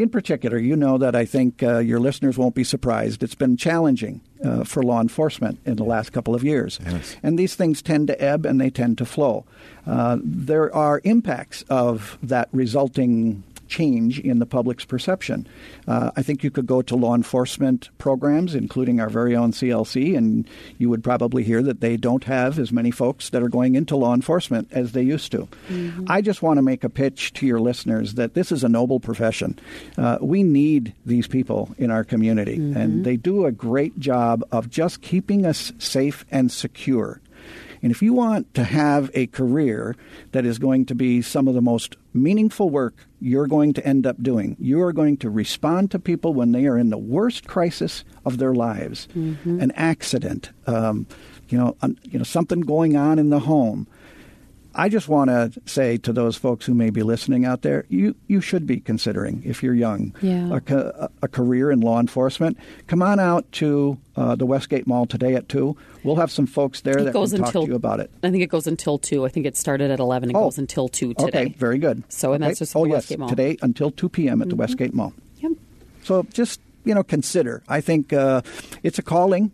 In 0.00 0.08
particular, 0.08 0.56
you 0.56 0.76
know 0.76 0.96
that 0.96 1.14
I 1.14 1.26
think 1.26 1.62
uh, 1.62 1.76
your 1.76 2.00
listeners 2.00 2.38
won't 2.38 2.54
be 2.54 2.64
surprised. 2.64 3.22
It's 3.22 3.34
been 3.34 3.58
challenging 3.58 4.22
uh, 4.42 4.64
for 4.64 4.82
law 4.82 4.98
enforcement 4.98 5.60
in 5.66 5.76
the 5.76 5.84
last 5.84 6.10
couple 6.10 6.34
of 6.34 6.42
years. 6.42 6.80
Yes. 6.82 7.16
And 7.22 7.38
these 7.38 7.54
things 7.54 7.82
tend 7.82 8.06
to 8.06 8.18
ebb 8.18 8.46
and 8.46 8.58
they 8.58 8.70
tend 8.70 8.96
to 8.96 9.04
flow. 9.04 9.44
Uh, 9.86 10.16
there 10.22 10.74
are 10.74 11.02
impacts 11.04 11.66
of 11.68 12.16
that 12.22 12.48
resulting 12.50 13.42
change 13.70 14.18
in 14.18 14.38
the 14.40 14.46
public's 14.46 14.84
perception. 14.84 15.46
Uh, 15.88 16.10
I 16.16 16.22
think 16.22 16.44
you 16.44 16.50
could 16.50 16.66
go 16.66 16.82
to 16.82 16.96
law 16.96 17.14
enforcement 17.14 17.88
programs, 17.98 18.54
including 18.54 19.00
our 19.00 19.08
very 19.08 19.34
own 19.34 19.52
CLC, 19.52 20.16
and 20.18 20.46
you 20.76 20.90
would 20.90 21.02
probably 21.02 21.44
hear 21.44 21.62
that 21.62 21.80
they 21.80 21.96
don't 21.96 22.24
have 22.24 22.58
as 22.58 22.72
many 22.72 22.90
folks 22.90 23.30
that 23.30 23.42
are 23.42 23.48
going 23.48 23.76
into 23.76 23.96
law 23.96 24.12
enforcement 24.12 24.68
as 24.72 24.92
they 24.92 25.02
used 25.02 25.30
to. 25.32 25.48
I 26.08 26.20
just 26.20 26.42
want 26.42 26.58
to 26.58 26.62
make 26.62 26.84
a 26.84 26.90
pitch 26.90 27.32
to 27.34 27.46
your 27.46 27.60
listeners 27.60 28.14
that 28.14 28.34
this 28.34 28.52
is 28.52 28.64
a 28.64 28.68
noble 28.68 29.00
profession. 29.00 29.58
Uh, 29.96 30.18
we 30.20 30.42
need 30.42 30.92
these 31.06 31.28
people 31.28 31.74
in 31.78 31.90
our 31.90 32.04
community, 32.04 32.56
and 32.56 33.04
they 33.04 33.16
do 33.16 33.46
a 33.46 33.52
great 33.52 33.98
job 33.98 34.42
of 34.50 34.68
just 34.68 35.00
keeping 35.00 35.46
us 35.46 35.72
safe 35.78 36.26
and 36.30 36.50
secure. 36.50 37.20
And 37.82 37.90
if 37.90 38.02
you 38.02 38.12
want 38.12 38.52
to 38.54 38.64
have 38.64 39.10
a 39.14 39.26
career 39.28 39.96
that 40.32 40.44
is 40.44 40.58
going 40.58 40.86
to 40.86 40.94
be 40.94 41.22
some 41.22 41.48
of 41.48 41.54
the 41.54 41.62
most 41.62 41.96
meaningful 42.12 42.68
work 42.70 42.94
you're 43.20 43.46
going 43.46 43.72
to 43.74 43.86
end 43.86 44.06
up 44.06 44.22
doing, 44.22 44.56
you 44.60 44.82
are 44.82 44.92
going 44.92 45.16
to 45.18 45.30
respond 45.30 45.90
to 45.90 45.98
people 45.98 46.34
when 46.34 46.52
they 46.52 46.66
are 46.66 46.76
in 46.78 46.90
the 46.90 46.98
worst 46.98 47.46
crisis 47.46 48.04
of 48.24 48.38
their 48.38 48.54
lives, 48.54 49.08
an 49.14 49.70
accident, 49.72 50.50
um, 50.66 51.06
you 51.48 51.58
know, 51.58 51.76
un, 51.82 51.98
you 52.04 52.18
know, 52.18 52.24
something 52.24 52.60
going 52.60 52.96
on 52.96 53.18
in 53.18 53.30
the 53.30 53.40
home. 53.40 53.86
I 54.74 54.88
just 54.88 55.08
want 55.08 55.30
to 55.30 55.52
say 55.66 55.96
to 55.98 56.12
those 56.12 56.36
folks 56.36 56.64
who 56.64 56.74
may 56.74 56.90
be 56.90 57.02
listening 57.02 57.44
out 57.44 57.62
there, 57.62 57.84
you, 57.88 58.14
you 58.28 58.40
should 58.40 58.66
be 58.66 58.78
considering, 58.80 59.42
if 59.44 59.62
you're 59.62 59.74
young, 59.74 60.14
Yeah. 60.22 60.58
a, 60.68 61.10
a 61.22 61.28
career 61.28 61.70
in 61.70 61.80
law 61.80 61.98
enforcement. 61.98 62.56
Come 62.86 63.02
on 63.02 63.18
out 63.18 63.50
to 63.52 63.98
uh, 64.16 64.36
the 64.36 64.46
Westgate 64.46 64.86
Mall 64.86 65.06
today 65.06 65.34
at 65.34 65.48
2. 65.48 65.76
We'll 66.04 66.16
have 66.16 66.30
some 66.30 66.46
folks 66.46 66.82
there 66.82 66.98
It 66.98 67.04
that 67.04 67.12
goes 67.12 67.32
can 67.32 67.42
talk 67.42 67.52
to 67.52 67.64
you 67.66 67.74
about 67.74 68.00
it. 68.00 68.10
I 68.22 68.30
think 68.30 68.42
it 68.42 68.48
goes 68.48 68.66
until 68.66 68.96
two. 68.98 69.26
I 69.26 69.28
think 69.28 69.44
it 69.46 69.56
started 69.56 69.90
at 69.90 69.98
eleven 70.00 70.28
and 70.30 70.36
Oh. 70.36 70.44
goes 70.44 70.56
until 70.58 70.88
two 70.88 71.12
today. 71.14 71.42
Okay, 71.46 71.54
very 71.58 71.78
good. 71.78 72.04
So, 72.08 72.32
and 72.32 72.42
Okay. 72.42 72.50
that's 72.50 72.60
just 72.60 72.76
oh 72.76 72.84
yes, 72.84 72.94
Westgate 72.94 73.18
Mall. 73.18 73.28
today 73.28 73.56
until 73.62 73.90
2 73.90 74.08
p.m. 74.08 74.40
at 74.40 74.48
the 74.48 74.56
Westgate 74.56 74.94
Mall. 74.94 75.12
Yep. 75.40 75.52
So 76.04 76.22
just 76.32 76.60
you 76.84 76.94
know, 76.94 77.02
consider. 77.02 77.62
I 77.68 77.82
think 77.82 78.12
uh, 78.14 78.40
it's 78.82 78.98
a 78.98 79.02
calling 79.02 79.52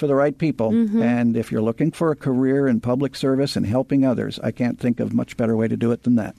for 0.00 0.06
the 0.08 0.14
right 0.16 0.36
people, 0.36 0.70
Mm-hmm. 0.72 1.02
and 1.02 1.36
if 1.36 1.52
you're 1.52 1.60
looking 1.62 1.92
for 1.92 2.10
a 2.10 2.16
career 2.16 2.66
in 2.66 2.80
public 2.80 3.14
service 3.14 3.54
and 3.54 3.66
helping 3.66 4.04
others, 4.04 4.40
I 4.42 4.50
can't 4.50 4.80
think 4.80 4.98
of 4.98 5.12
much 5.14 5.36
better 5.36 5.54
way 5.56 5.68
to 5.68 5.76
do 5.76 5.92
it 5.92 6.02
than 6.04 6.16
that. 6.16 6.34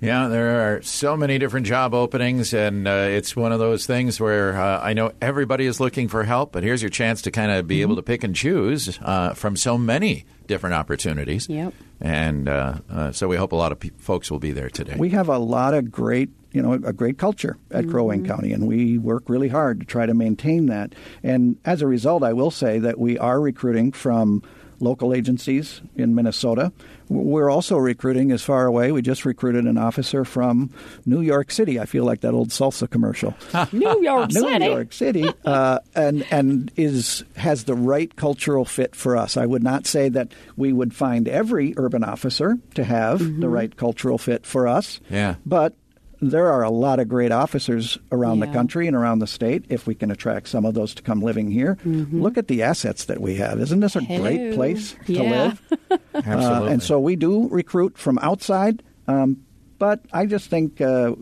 Yeah, 0.00 0.28
there 0.28 0.76
are 0.76 0.82
so 0.82 1.14
many 1.14 1.38
different 1.38 1.66
job 1.66 1.92
openings, 1.92 2.54
and 2.54 2.88
uh, 2.88 3.08
it's 3.10 3.36
one 3.36 3.52
of 3.52 3.58
those 3.58 3.84
things 3.84 4.18
where 4.18 4.58
uh, 4.58 4.80
I 4.80 4.94
know 4.94 5.12
everybody 5.20 5.66
is 5.66 5.78
looking 5.78 6.08
for 6.08 6.24
help, 6.24 6.52
but 6.52 6.62
here's 6.62 6.80
your 6.80 6.88
chance 6.88 7.20
to 7.22 7.30
kind 7.30 7.52
of 7.52 7.66
be 7.66 7.82
able 7.82 7.96
to 7.96 8.02
pick 8.02 8.24
and 8.24 8.34
choose 8.34 8.98
uh, 9.02 9.34
from 9.34 9.56
so 9.56 9.76
many 9.76 10.24
different 10.46 10.74
opportunities. 10.74 11.50
Yep. 11.50 11.74
And 12.00 12.48
uh, 12.48 12.78
uh, 12.90 13.12
so 13.12 13.28
we 13.28 13.36
hope 13.36 13.52
a 13.52 13.56
lot 13.56 13.72
of 13.72 13.80
pe- 13.80 13.90
folks 13.98 14.30
will 14.30 14.38
be 14.38 14.52
there 14.52 14.70
today. 14.70 14.96
We 14.96 15.10
have 15.10 15.28
a 15.28 15.38
lot 15.38 15.74
of 15.74 15.92
great, 15.92 16.30
you 16.50 16.62
know, 16.62 16.72
a 16.72 16.94
great 16.94 17.18
culture 17.18 17.58
at 17.70 17.86
Crow 17.86 18.04
Wing 18.04 18.24
County, 18.24 18.54
and 18.54 18.66
we 18.66 18.96
work 18.96 19.28
really 19.28 19.48
hard 19.48 19.80
to 19.80 19.86
try 19.86 20.06
to 20.06 20.14
maintain 20.14 20.64
that. 20.66 20.94
And 21.22 21.58
as 21.66 21.82
a 21.82 21.86
result, 21.86 22.22
I 22.22 22.32
will 22.32 22.50
say 22.50 22.78
that 22.78 22.98
we 22.98 23.18
are 23.18 23.38
recruiting 23.38 23.92
from 23.92 24.42
local 24.80 25.14
agencies 25.14 25.80
in 25.96 26.14
Minnesota. 26.14 26.72
We're 27.08 27.50
also 27.50 27.76
recruiting 27.76 28.30
as 28.32 28.42
far 28.42 28.66
away. 28.66 28.92
We 28.92 29.02
just 29.02 29.24
recruited 29.24 29.66
an 29.66 29.76
officer 29.76 30.24
from 30.24 30.70
New 31.06 31.20
York 31.20 31.50
City. 31.50 31.78
I 31.80 31.86
feel 31.86 32.04
like 32.04 32.20
that 32.20 32.34
old 32.34 32.48
salsa 32.50 32.88
commercial. 32.88 33.34
New 33.72 34.02
York 34.02 34.30
New 34.32 34.40
City. 34.40 34.64
York 34.64 34.92
City, 34.92 35.28
uh, 35.44 35.80
and 35.94 36.24
and 36.30 36.70
is 36.76 37.24
has 37.36 37.64
the 37.64 37.74
right 37.74 38.14
cultural 38.16 38.64
fit 38.64 38.94
for 38.94 39.16
us. 39.16 39.36
I 39.36 39.46
would 39.46 39.62
not 39.62 39.86
say 39.86 40.08
that 40.08 40.32
we 40.56 40.72
would 40.72 40.94
find 40.94 41.28
every 41.28 41.74
urban 41.76 42.04
officer 42.04 42.58
to 42.74 42.84
have 42.84 43.18
the 43.40 43.48
right 43.48 43.76
cultural 43.76 44.18
fit 44.18 44.46
for 44.46 44.66
us. 44.68 45.00
Yeah. 45.10 45.36
but. 45.44 45.74
There 46.22 46.48
are 46.52 46.62
a 46.62 46.70
lot 46.70 47.00
of 47.00 47.08
great 47.08 47.32
officers 47.32 47.96
around 48.12 48.40
the 48.40 48.46
country 48.46 48.86
and 48.86 48.94
around 48.96 49.20
the 49.20 49.26
state. 49.26 49.64
If 49.68 49.86
we 49.86 49.94
can 49.94 50.10
attract 50.10 50.48
some 50.48 50.64
of 50.66 50.74
those 50.74 50.94
to 50.96 51.02
come 51.02 51.22
living 51.22 51.50
here, 51.50 51.78
look 51.84 52.36
at 52.36 52.48
the 52.48 52.62
assets 52.62 53.06
that 53.06 53.20
we 53.20 53.36
have. 53.36 53.58
Isn't 53.60 53.80
this 53.80 53.96
a 53.96 54.02
great 54.02 54.54
place 54.54 54.94
to 55.06 55.12
Yeah. 55.14 55.22
live? 55.22 55.62
Absolutely. 56.14 56.68
Uh, 56.68 56.72
and 56.72 56.82
so 56.82 57.00
we 57.00 57.16
do 57.16 57.48
recruit 57.48 57.96
from 57.96 58.18
outside, 58.18 58.82
um, 59.08 59.38
but 59.78 60.04
I 60.12 60.26
just 60.26 60.50
think 60.50 60.80
uh, 60.80 61.14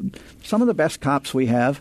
some 0.42 0.62
of 0.62 0.66
the 0.68 0.74
best 0.74 1.00
cops 1.00 1.32
we 1.32 1.46
have 1.46 1.80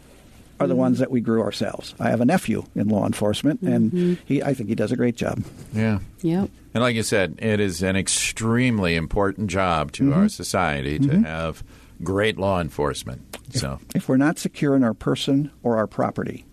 are 0.60 0.68
the 0.68 0.76
ones 0.76 1.00
that 1.00 1.12
we 1.12 1.22
grew 1.22 1.42
ourselves. 1.42 1.94
I 2.00 2.10
have 2.10 2.20
a 2.22 2.26
nephew 2.26 2.64
in 2.76 2.88
law 2.90 3.06
enforcement, 3.06 3.62
and 3.62 4.18
he, 4.26 4.42
I 4.44 4.54
think 4.56 4.70
he 4.70 4.76
does 4.76 4.92
a 4.92 4.96
great 4.96 5.16
job. 5.16 5.44
yeah. 5.74 6.00
Yep. 6.22 6.50
And 6.74 6.84
like 6.84 6.96
you 6.96 7.04
said, 7.04 7.40
it 7.40 7.60
is 7.60 7.82
an 7.82 7.96
extremely 7.96 8.96
important 8.96 9.50
job 9.50 9.92
to 9.94 10.04
Mm-hmm. 10.04 10.14
our 10.20 10.30
society 10.30 11.00
to 11.00 11.22
have 11.22 11.64
great 12.04 12.38
law 12.38 12.60
enforcement. 12.62 13.22
So, 13.51 13.80
If 13.96 14.10
we're 14.10 14.18
not 14.18 14.38
secure 14.39 14.75
in 14.75 14.84
our 14.84 14.94
person 14.94 15.51
or 15.63 15.77
our 15.77 15.88
property, 15.88 16.46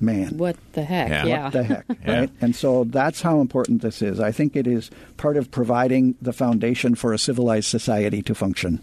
man, 0.00 0.36
What 0.38 0.56
the 0.72 0.82
heck? 0.84 1.08
Yeah. 1.10 1.24
Yeah. 1.26 1.44
what 1.44 1.52
the 1.52 1.62
heck, 1.64 1.84
Yeah. 2.04 2.18
right? 2.20 2.30
And 2.40 2.56
so 2.56 2.84
that's 2.84 3.20
how 3.22 3.40
important 3.40 3.82
this 3.82 4.00
is. 4.02 4.20
I 4.20 4.32
think 4.32 4.56
it 4.56 4.66
is 4.66 4.90
part 5.16 5.36
of 5.36 5.50
providing 5.50 6.14
the 6.22 6.32
foundation 6.32 6.94
for 6.94 7.12
a 7.12 7.18
civilized 7.18 7.68
society 7.68 8.22
to 8.22 8.34
function. 8.34 8.80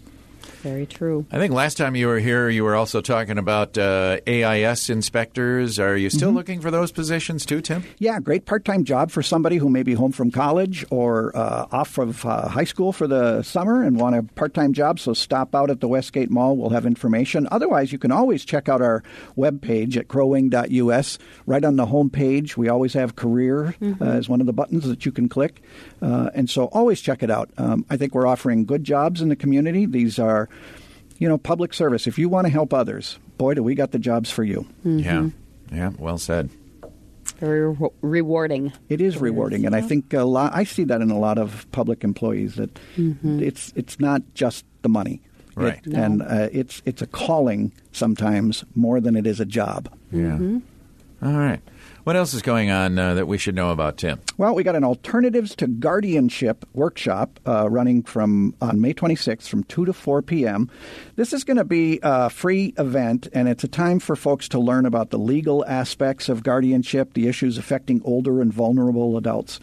Very 0.62 0.86
true. 0.86 1.26
I 1.32 1.38
think 1.38 1.52
last 1.52 1.76
time 1.76 1.96
you 1.96 2.06
were 2.06 2.20
here, 2.20 2.48
you 2.48 2.62
were 2.62 2.76
also 2.76 3.00
talking 3.00 3.36
about 3.36 3.76
uh, 3.76 4.18
AIS 4.26 4.88
inspectors. 4.90 5.78
Are 5.78 5.96
you 5.96 6.08
Mm-hmm. 6.08 6.16
still 6.18 6.30
looking 6.30 6.60
for 6.60 6.70
those 6.70 6.92
positions 6.92 7.44
too, 7.46 7.60
Tim? 7.60 7.84
Yeah, 7.98 8.20
great 8.20 8.44
part-time 8.46 8.84
job 8.84 9.10
for 9.10 9.22
somebody 9.22 9.56
who 9.56 9.68
may 9.68 9.82
be 9.82 9.94
home 9.94 10.12
from 10.12 10.30
college 10.30 10.84
or 10.90 11.36
uh, 11.36 11.66
off 11.72 11.98
of 11.98 12.24
uh, 12.26 12.48
high 12.48 12.64
school 12.64 12.92
for 12.92 13.06
the 13.06 13.42
summer 13.42 13.82
and 13.82 13.98
want 13.98 14.14
a 14.16 14.22
part-time 14.22 14.72
job. 14.72 15.00
So 15.00 15.14
stop 15.14 15.54
out 15.54 15.70
at 15.70 15.80
the 15.80 15.88
Westgate 15.88 16.30
Mall. 16.30 16.56
We'll 16.56 16.70
have 16.70 16.86
information. 16.86 17.48
Otherwise, 17.50 17.92
you 17.92 17.98
can 17.98 18.12
always 18.12 18.44
check 18.44 18.68
out 18.68 18.80
our 18.82 19.02
webpage 19.36 19.96
at 19.96 20.08
crowwing.us. 20.08 21.18
Right 21.46 21.64
on 21.64 21.76
the 21.76 21.86
home 21.86 22.10
page, 22.10 22.56
we 22.56 22.68
always 22.68 22.92
have 22.94 23.16
career 23.16 23.74
uh, 23.82 24.04
as 24.04 24.28
one 24.28 24.40
of 24.40 24.46
the 24.46 24.52
buttons 24.52 24.86
that 24.88 25.04
you 25.06 25.12
can 25.12 25.28
click. 25.28 25.62
Uh, 26.00 26.30
and 26.34 26.48
so 26.48 26.66
always 26.66 27.00
check 27.00 27.22
it 27.22 27.30
out. 27.30 27.50
Um, 27.58 27.84
I 27.90 27.96
think 27.96 28.14
we're 28.14 28.26
offering 28.26 28.64
good 28.64 28.84
jobs 28.84 29.20
in 29.20 29.28
the 29.28 29.36
community. 29.36 29.86
These 29.86 30.18
are, 30.18 30.48
you 31.18 31.28
know, 31.28 31.38
public 31.38 31.74
service. 31.74 32.06
If 32.06 32.18
you 32.18 32.28
want 32.28 32.46
to 32.46 32.52
help 32.52 32.74
others, 32.74 33.18
boy, 33.38 33.54
do 33.54 33.62
we 33.62 33.74
got 33.74 33.92
the 33.92 33.98
jobs 33.98 34.30
for 34.30 34.44
you. 34.44 34.66
Mm-hmm. 34.84 34.98
Yeah. 34.98 35.28
Yeah. 35.70 35.90
Well 35.98 36.18
said. 36.18 36.50
Very 37.38 37.70
re- 37.70 37.88
rewarding. 38.02 38.72
It 38.88 39.00
is 39.00 39.18
rewarding, 39.18 39.66
and 39.66 39.74
I 39.74 39.80
think 39.80 40.12
a 40.12 40.22
lot. 40.24 40.52
I 40.54 40.64
see 40.64 40.84
that 40.84 41.00
in 41.00 41.10
a 41.10 41.18
lot 41.18 41.38
of 41.38 41.66
public 41.72 42.04
employees 42.04 42.56
that 42.56 42.74
mm-hmm. 42.96 43.42
it's 43.42 43.72
it's 43.74 43.98
not 43.98 44.22
just 44.34 44.64
the 44.82 44.88
money, 44.88 45.20
Right. 45.54 45.80
It- 45.84 45.92
and 45.92 46.22
uh, 46.22 46.48
it's 46.52 46.82
it's 46.84 47.02
a 47.02 47.06
calling 47.06 47.72
sometimes 47.92 48.64
more 48.74 49.00
than 49.00 49.16
it 49.16 49.26
is 49.26 49.40
a 49.40 49.44
job. 49.44 49.88
Yeah. 50.10 50.38
Mm-hmm. 50.38 51.26
All 51.26 51.38
right. 51.38 51.60
What 52.04 52.16
else 52.16 52.34
is 52.34 52.42
going 52.42 52.68
on 52.72 52.98
uh, 52.98 53.14
that 53.14 53.26
we 53.28 53.38
should 53.38 53.54
know 53.54 53.70
about, 53.70 53.98
Tim? 53.98 54.18
Well, 54.36 54.56
we 54.56 54.64
got 54.64 54.74
an 54.74 54.82
alternatives 54.82 55.54
to 55.56 55.68
guardianship 55.68 56.64
workshop 56.72 57.38
uh, 57.46 57.70
running 57.70 58.02
from 58.02 58.56
on 58.60 58.80
May 58.80 58.92
26th 58.92 59.46
from 59.46 59.62
2 59.64 59.84
to 59.84 59.92
4 59.92 60.20
p.m. 60.22 60.68
This 61.14 61.32
is 61.32 61.44
going 61.44 61.58
to 61.58 61.64
be 61.64 62.00
a 62.02 62.28
free 62.28 62.74
event, 62.76 63.28
and 63.32 63.48
it's 63.48 63.62
a 63.62 63.68
time 63.68 64.00
for 64.00 64.16
folks 64.16 64.48
to 64.48 64.58
learn 64.58 64.84
about 64.84 65.10
the 65.10 65.18
legal 65.18 65.64
aspects 65.66 66.28
of 66.28 66.42
guardianship, 66.42 67.14
the 67.14 67.28
issues 67.28 67.56
affecting 67.56 68.02
older 68.04 68.40
and 68.40 68.52
vulnerable 68.52 69.16
adults, 69.16 69.60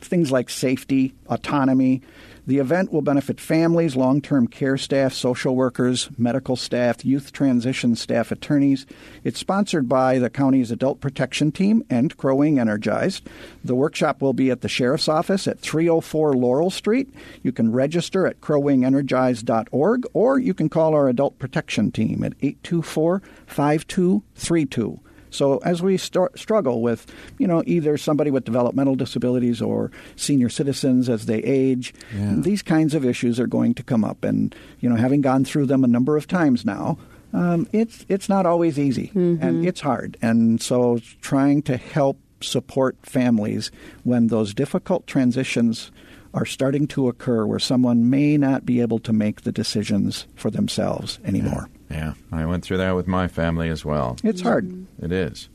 things 0.00 0.32
like 0.32 0.48
safety, 0.48 1.12
autonomy. 1.28 2.00
The 2.44 2.58
event 2.58 2.92
will 2.92 3.02
benefit 3.02 3.40
families, 3.40 3.94
long 3.94 4.20
term 4.20 4.48
care 4.48 4.76
staff, 4.76 5.12
social 5.12 5.54
workers, 5.54 6.10
medical 6.18 6.56
staff, 6.56 7.04
youth 7.04 7.32
transition 7.32 7.94
staff, 7.94 8.32
attorneys. 8.32 8.84
It's 9.22 9.38
sponsored 9.38 9.88
by 9.88 10.18
the 10.18 10.28
county's 10.28 10.72
Adult 10.72 11.00
Protection 11.00 11.52
Team 11.52 11.84
and 11.88 12.16
Crow 12.16 12.34
Wing 12.36 12.58
Energized. 12.58 13.28
The 13.64 13.76
workshop 13.76 14.20
will 14.20 14.32
be 14.32 14.50
at 14.50 14.60
the 14.60 14.68
Sheriff's 14.68 15.08
Office 15.08 15.46
at 15.46 15.60
304 15.60 16.34
Laurel 16.34 16.70
Street. 16.70 17.14
You 17.44 17.52
can 17.52 17.70
register 17.70 18.26
at 18.26 18.40
crowwingenergized.org 18.40 20.06
or 20.12 20.38
you 20.38 20.52
can 20.52 20.68
call 20.68 20.94
our 20.94 21.08
Adult 21.08 21.38
Protection 21.38 21.92
Team 21.92 22.24
at 22.24 22.34
824 22.40 23.22
5232. 23.46 25.00
So 25.32 25.58
as 25.58 25.82
we 25.82 25.96
start, 25.96 26.38
struggle 26.38 26.82
with, 26.82 27.06
you 27.38 27.46
know, 27.46 27.62
either 27.66 27.96
somebody 27.96 28.30
with 28.30 28.44
developmental 28.44 28.94
disabilities 28.94 29.60
or 29.62 29.90
senior 30.16 30.48
citizens 30.48 31.08
as 31.08 31.26
they 31.26 31.38
age, 31.38 31.94
these 32.42 32.62
kinds 32.62 32.94
of 32.94 33.04
issues 33.04 33.40
are 33.40 33.46
going 33.46 33.74
to 33.74 33.82
come 33.82 34.04
up. 34.04 34.24
And 34.24 34.54
you 34.80 34.88
know, 34.88 34.96
having 34.96 35.20
gone 35.22 35.44
through 35.44 35.66
them 35.66 35.84
a 35.84 35.88
number 35.88 36.16
of 36.16 36.26
times 36.26 36.64
now, 36.64 36.98
um, 37.32 37.66
it's 37.72 38.04
it's 38.08 38.28
not 38.28 38.44
always 38.46 38.78
easy 38.78 39.10
and 39.14 39.64
it's 39.66 39.80
hard. 39.80 40.16
And 40.20 40.60
so, 40.60 41.00
trying 41.22 41.62
to 41.62 41.76
help 41.76 42.18
support 42.40 42.96
families 43.02 43.70
when 44.04 44.26
those 44.26 44.52
difficult 44.52 45.06
transitions 45.06 45.90
are 46.34 46.44
starting 46.46 46.86
to 46.88 47.08
occur, 47.08 47.46
where 47.46 47.58
someone 47.58 48.08
may 48.10 48.36
not 48.36 48.64
be 48.64 48.80
able 48.80 48.98
to 48.98 49.12
make 49.12 49.42
the 49.42 49.52
decisions 49.52 50.26
for 50.34 50.50
themselves 50.50 51.18
anymore. 51.24 51.68
Yeah, 51.70 51.81
I 52.30 52.46
went 52.46 52.64
through 52.64 52.78
that 52.78 52.92
with 52.92 53.06
my 53.06 53.28
family 53.28 53.68
as 53.68 53.84
well. 53.84 54.16
It's 54.24 54.42
hard. 54.42 54.86
It 55.00 55.12
is. 55.12 55.48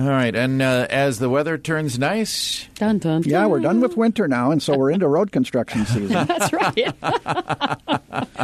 All 0.00 0.06
right, 0.08 0.34
and 0.34 0.62
uh, 0.62 0.86
as 0.88 1.18
the 1.18 1.28
weather 1.28 1.58
turns 1.58 1.98
nice, 1.98 2.66
Dun 2.76 2.96
dun. 2.98 3.22
Yeah, 3.24 3.44
we're 3.46 3.60
done 3.60 3.80
with 3.80 3.98
winter 3.98 4.26
now, 4.26 4.50
and 4.50 4.62
so 4.62 4.74
we're 4.78 4.90
into 4.92 5.06
road 5.08 5.30
construction 5.30 5.84
season. 5.86 6.26
That's 6.26 6.50
right. 6.54 6.94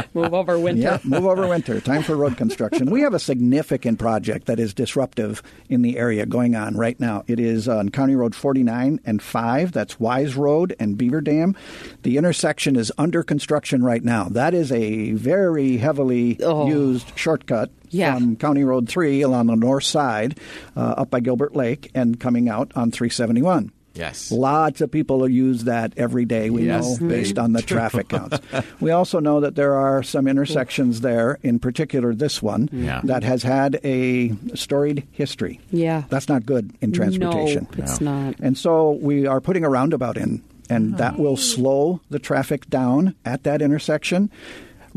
Move 0.13 0.33
over 0.35 0.59
winter. 0.59 0.81
Yeah, 0.81 0.99
move 1.03 1.25
over 1.25 1.47
winter. 1.47 1.79
Time 1.81 2.03
for 2.03 2.15
road 2.15 2.37
construction. 2.37 2.89
We 2.91 3.01
have 3.01 3.13
a 3.13 3.19
significant 3.19 3.97
project 3.99 4.45
that 4.47 4.59
is 4.59 4.73
disruptive 4.73 5.41
in 5.69 5.81
the 5.81 5.97
area 5.97 6.25
going 6.25 6.55
on 6.55 6.75
right 6.77 6.99
now. 6.99 7.23
It 7.27 7.39
is 7.39 7.67
on 7.67 7.89
County 7.89 8.15
Road 8.15 8.33
49 8.35 8.99
and 9.05 9.21
5. 9.21 9.71
That's 9.71 9.99
Wise 9.99 10.35
Road 10.35 10.75
and 10.79 10.97
Beaver 10.97 11.21
Dam. 11.21 11.55
The 12.03 12.17
intersection 12.17 12.75
is 12.75 12.91
under 12.97 13.23
construction 13.23 13.83
right 13.83 14.03
now. 14.03 14.25
That 14.25 14.53
is 14.53 14.71
a 14.71 15.11
very 15.13 15.77
heavily 15.77 16.39
Oh. 16.43 16.67
used 16.67 17.11
shortcut 17.17 17.69
Yeah. 17.89 18.15
from 18.15 18.35
County 18.37 18.63
Road 18.63 18.87
3 18.89 19.21
along 19.21 19.47
the 19.47 19.55
north 19.55 19.83
side 19.83 20.39
uh, 20.75 20.95
up 20.97 21.09
by 21.09 21.19
Gilbert 21.19 21.55
Lake 21.55 21.91
and 21.95 22.19
coming 22.19 22.49
out 22.49 22.71
on 22.75 22.91
371. 22.91 23.71
yes. 23.93 24.31
Lots 24.31 24.81
of 24.81 24.91
people 24.91 25.27
use 25.27 25.63
that 25.63 25.93
every 25.97 26.25
day, 26.25 26.49
we 26.51 26.65
Yes, 26.67 26.99
know, 27.01 27.07
based 27.07 27.39
on 27.39 27.53
the 27.53 27.61
traffic 27.63 28.09
counts. 28.09 28.39
We 28.79 28.91
also 28.91 29.19
know 29.19 29.39
that 29.39 29.55
there 29.55 29.73
are 29.73 30.03
some 30.03 30.27
intersections 30.27 31.01
there, 31.01 31.39
in 31.41 31.57
particular 31.59 32.13
this 32.13 32.41
one, 32.43 32.69
Yeah. 32.71 33.01
that 33.05 33.23
has 33.23 33.41
had 33.41 33.79
a 33.83 34.31
storied 34.53 35.07
history. 35.11 35.59
Yeah. 35.71 36.03
That's 36.09 36.29
not 36.29 36.45
good 36.45 36.71
in 36.81 36.91
transportation. 36.91 37.67
No, 37.75 37.83
it's 37.83 37.99
not. 37.99 38.35
And 38.39 38.55
so 38.57 38.91
we 38.91 39.25
are 39.25 39.41
putting 39.41 39.65
a 39.65 39.69
roundabout 39.69 40.15
in, 40.17 40.43
and 40.69 40.97
that 40.99 41.17
will 41.17 41.37
slow 41.37 41.99
the 42.11 42.19
traffic 42.19 42.69
down 42.69 43.15
at 43.25 43.43
that 43.45 43.61
intersection. 43.63 44.29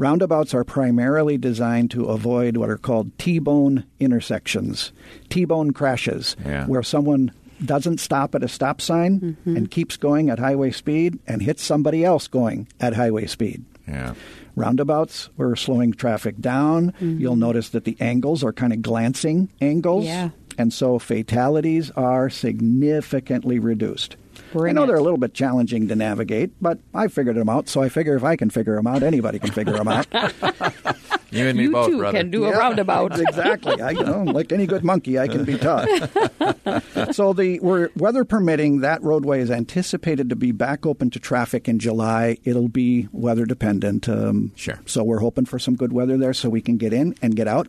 Roundabouts 0.01 0.55
are 0.55 0.65
primarily 0.65 1.37
designed 1.37 1.91
to 1.91 2.07
avoid 2.07 2.57
what 2.57 2.71
are 2.71 2.79
called 2.79 3.11
T-bone 3.19 3.85
intersections, 4.01 4.93
T-bone 5.29 5.73
crashes, 5.73 6.37
Yeah. 6.43 6.65
where 6.67 6.83
someone 6.83 7.33
doesn't 7.63 8.01
stop 8.01 8.35
at 8.35 8.43
a 8.43 8.49
stop 8.49 8.81
sign 8.81 9.21
Mm-hmm. 9.21 9.57
and 9.59 9.71
keeps 9.71 9.99
going 9.99 10.31
at 10.31 10.39
highway 10.39 10.71
speed 10.71 11.19
and 11.27 11.43
hits 11.43 11.63
somebody 11.63 12.03
else 12.03 12.29
going 12.29 12.67
at 12.81 12.95
highway 12.95 13.27
speed. 13.27 13.63
Yeah. 13.87 14.15
Roundabouts, 14.57 15.29
we're 15.37 15.55
slowing 15.55 15.93
traffic 15.93 16.41
down. 16.41 16.95
You'll 17.01 17.37
notice 17.37 17.69
that 17.69 17.85
the 17.85 17.99
angles 18.01 18.43
are 18.43 18.55
kind 18.55 18.73
of 18.73 18.81
glancing 18.81 19.51
angles. 19.61 20.07
Yeah. 20.07 20.31
And 20.57 20.73
so 20.73 20.99
fatalities 20.99 21.91
are 21.91 22.31
significantly 22.31 23.59
reduced. 23.59 24.17
Bring 24.53 24.71
I 24.71 24.75
know 24.75 24.85
it. 24.85 24.87
they're 24.89 24.97
a 24.97 25.03
little 25.03 25.19
bit 25.19 25.35
challenging 25.35 25.89
to 25.89 25.97
navigate, 25.97 26.51
but 26.61 26.79
I 26.95 27.09
figured 27.09 27.37
them 27.37 27.49
out. 27.49 27.69
So 27.69 27.83
I 27.83 27.89
figure 27.89 28.17
if 28.17 28.25
I 28.25 28.37
can 28.37 28.51
figure 28.51 28.75
them 28.77 28.87
out, 28.87 29.03
anybody 29.03 29.39
can 29.39 29.51
figure 29.53 29.75
them 29.75 29.89
out. 29.89 30.07
You 31.33 31.47
and 31.47 31.57
me 31.57 31.63
You 31.65 31.71
both, 31.71 31.87
too 31.87 31.99
brother. 31.99 32.19
can 32.19 32.33
do 32.33 32.45
a 32.47 32.51
roundabout. 32.59 33.17
exactly. 33.21 33.81
I, 33.81 33.91
you 33.91 34.03
know, 34.03 34.25
like 34.25 34.51
any 34.51 34.67
good 34.67 34.83
monkey, 34.83 35.17
I 35.17 35.29
can 35.29 35.45
be 35.45 35.57
taught. 35.57 35.87
so 37.13 37.33
the 37.33 37.61
we're, 37.61 37.91
weather 37.97 38.25
permitting, 38.25 38.81
that 38.81 39.01
roadway 39.05 39.41
is 39.41 39.49
anticipated 39.49 40.29
to 40.31 40.35
be 40.35 40.51
back 40.51 40.85
open 40.87 41.09
to 41.11 41.21
traffic 41.21 41.69
in 41.69 41.79
July. 41.79 42.37
It'll 42.43 42.67
be 42.69 43.07
weather 43.13 43.45
dependent. 43.47 44.09
Um, 44.09 44.51
Sure. 44.57 44.81
So 44.87 45.05
we're 45.05 45.21
hoping 45.21 45.45
for 45.45 45.61
some 45.61 45.77
good 45.77 45.93
weather 45.93 46.19
there, 46.19 46.35
so 46.35 46.49
we 46.49 46.61
can 46.61 46.77
get 46.79 46.93
in 46.93 47.15
and 47.23 47.37
get 47.37 47.47
out. 47.47 47.69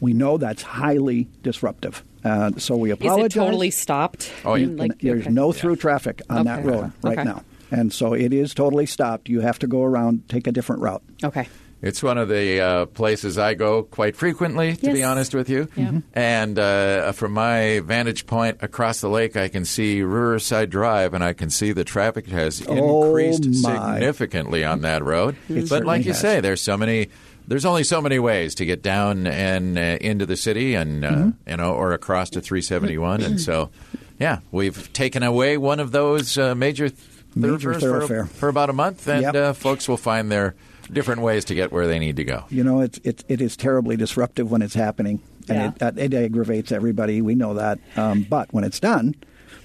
We 0.00 0.12
know 0.12 0.36
that's 0.36 0.62
highly 0.62 1.28
disruptive. 1.44 2.02
Uh, 2.26 2.50
so 2.58 2.76
we 2.76 2.90
apologize. 2.90 3.26
Is 3.26 3.36
it 3.36 3.38
totally 3.38 3.70
stopped? 3.70 4.32
Oh, 4.44 4.54
yeah. 4.54 4.66
Like- 4.68 4.98
There's 5.00 5.22
okay. 5.22 5.30
no 5.30 5.52
through 5.52 5.76
traffic 5.76 6.22
on 6.28 6.44
that 6.46 6.60
Okay. 6.60 6.68
road 6.68 6.92
right 7.02 7.18
Okay. 7.18 7.24
now. 7.28 7.42
And 7.70 7.92
so 7.92 8.12
it 8.14 8.32
is 8.32 8.54
totally 8.54 8.86
stopped. 8.86 9.28
You 9.28 9.40
have 9.40 9.58
to 9.60 9.66
go 9.66 9.82
around, 9.84 10.28
take 10.28 10.46
a 10.46 10.52
different 10.52 10.82
route. 10.82 11.02
Okay. 11.24 11.48
It's 11.82 12.02
one 12.02 12.16
of 12.16 12.28
the 12.28 12.60
uh, 12.60 12.86
places 12.86 13.36
I 13.38 13.52
go 13.54 13.82
quite 13.82 14.16
frequently, 14.16 14.74
to 14.76 14.92
be 14.92 15.04
honest 15.04 15.34
with 15.34 15.50
you. 15.50 15.68
Yeah. 15.76 15.88
Mhm. 15.88 16.02
And 16.14 16.58
uh, 16.58 17.12
from 17.12 17.32
my 17.32 17.80
vantage 17.84 18.26
point 18.26 18.58
across 18.62 19.00
the 19.02 19.10
lake, 19.10 19.36
I 19.36 19.48
can 19.48 19.64
see 19.66 20.00
Riverside 20.02 20.70
Drive, 20.70 21.12
and 21.12 21.22
I 21.22 21.32
can 21.34 21.50
see 21.50 21.72
the 21.72 21.84
traffic 21.84 22.26
has 22.28 22.62
Oh, 22.66 23.04
increased 23.04 23.46
my. 23.62 23.94
significantly 23.94 24.64
on 24.64 24.80
that 24.80 25.04
road. 25.04 25.36
It 25.50 25.68
but 25.68 25.84
like 25.84 26.04
you 26.06 26.12
has. 26.12 26.20
say, 26.20 26.40
there's 26.40 26.62
so 26.62 26.76
many. 26.78 27.08
There's 27.48 27.64
only 27.64 27.84
so 27.84 28.00
many 28.00 28.18
ways 28.18 28.54
to 28.56 28.66
get 28.66 28.82
down 28.82 29.26
and 29.26 29.78
uh, 29.78 29.98
into 30.00 30.26
the 30.26 30.36
city, 30.36 30.74
and 30.74 31.04
uh, 31.04 31.10
Mm-hmm. 31.10 31.50
you 31.50 31.56
know, 31.56 31.74
or 31.74 31.92
across 31.92 32.30
to 32.30 32.40
371, 32.40 33.22
and 33.22 33.40
so. 33.40 33.70
Yeah, 34.18 34.38
we've 34.50 34.90
taken 34.94 35.22
away 35.22 35.58
one 35.58 35.78
of 35.78 35.92
those 35.92 36.38
uh, 36.38 36.54
major 36.54 36.88
Major 37.34 37.74
thoroughfares 37.74 37.82
thoroughfare. 37.82 38.24
for, 38.24 38.34
for 38.34 38.48
about 38.48 38.70
a 38.70 38.72
month, 38.72 39.06
and 39.08 39.20
Yep. 39.24 39.34
uh, 39.34 39.52
folks 39.52 39.86
will 39.90 39.98
find 39.98 40.32
their 40.32 40.54
different 40.90 41.20
ways 41.20 41.44
to 41.44 41.54
get 41.54 41.70
where 41.70 41.86
they 41.86 41.98
need 41.98 42.16
to 42.16 42.24
go. 42.24 42.44
You 42.48 42.64
know, 42.64 42.80
it's 42.80 42.98
it, 43.04 43.24
it 43.28 43.42
is 43.42 43.58
terribly 43.58 43.94
disruptive 43.94 44.50
when 44.50 44.62
it's 44.62 44.72
happening, 44.72 45.20
and 45.50 45.58
Yeah. 45.58 45.68
it, 45.68 45.82
uh, 45.82 45.92
it 46.02 46.14
aggravates 46.14 46.72
everybody. 46.72 47.20
We 47.20 47.34
know 47.34 47.52
that. 47.54 47.78
Um, 47.94 48.22
but 48.26 48.54
when 48.54 48.64
it's 48.64 48.80
done, 48.80 49.16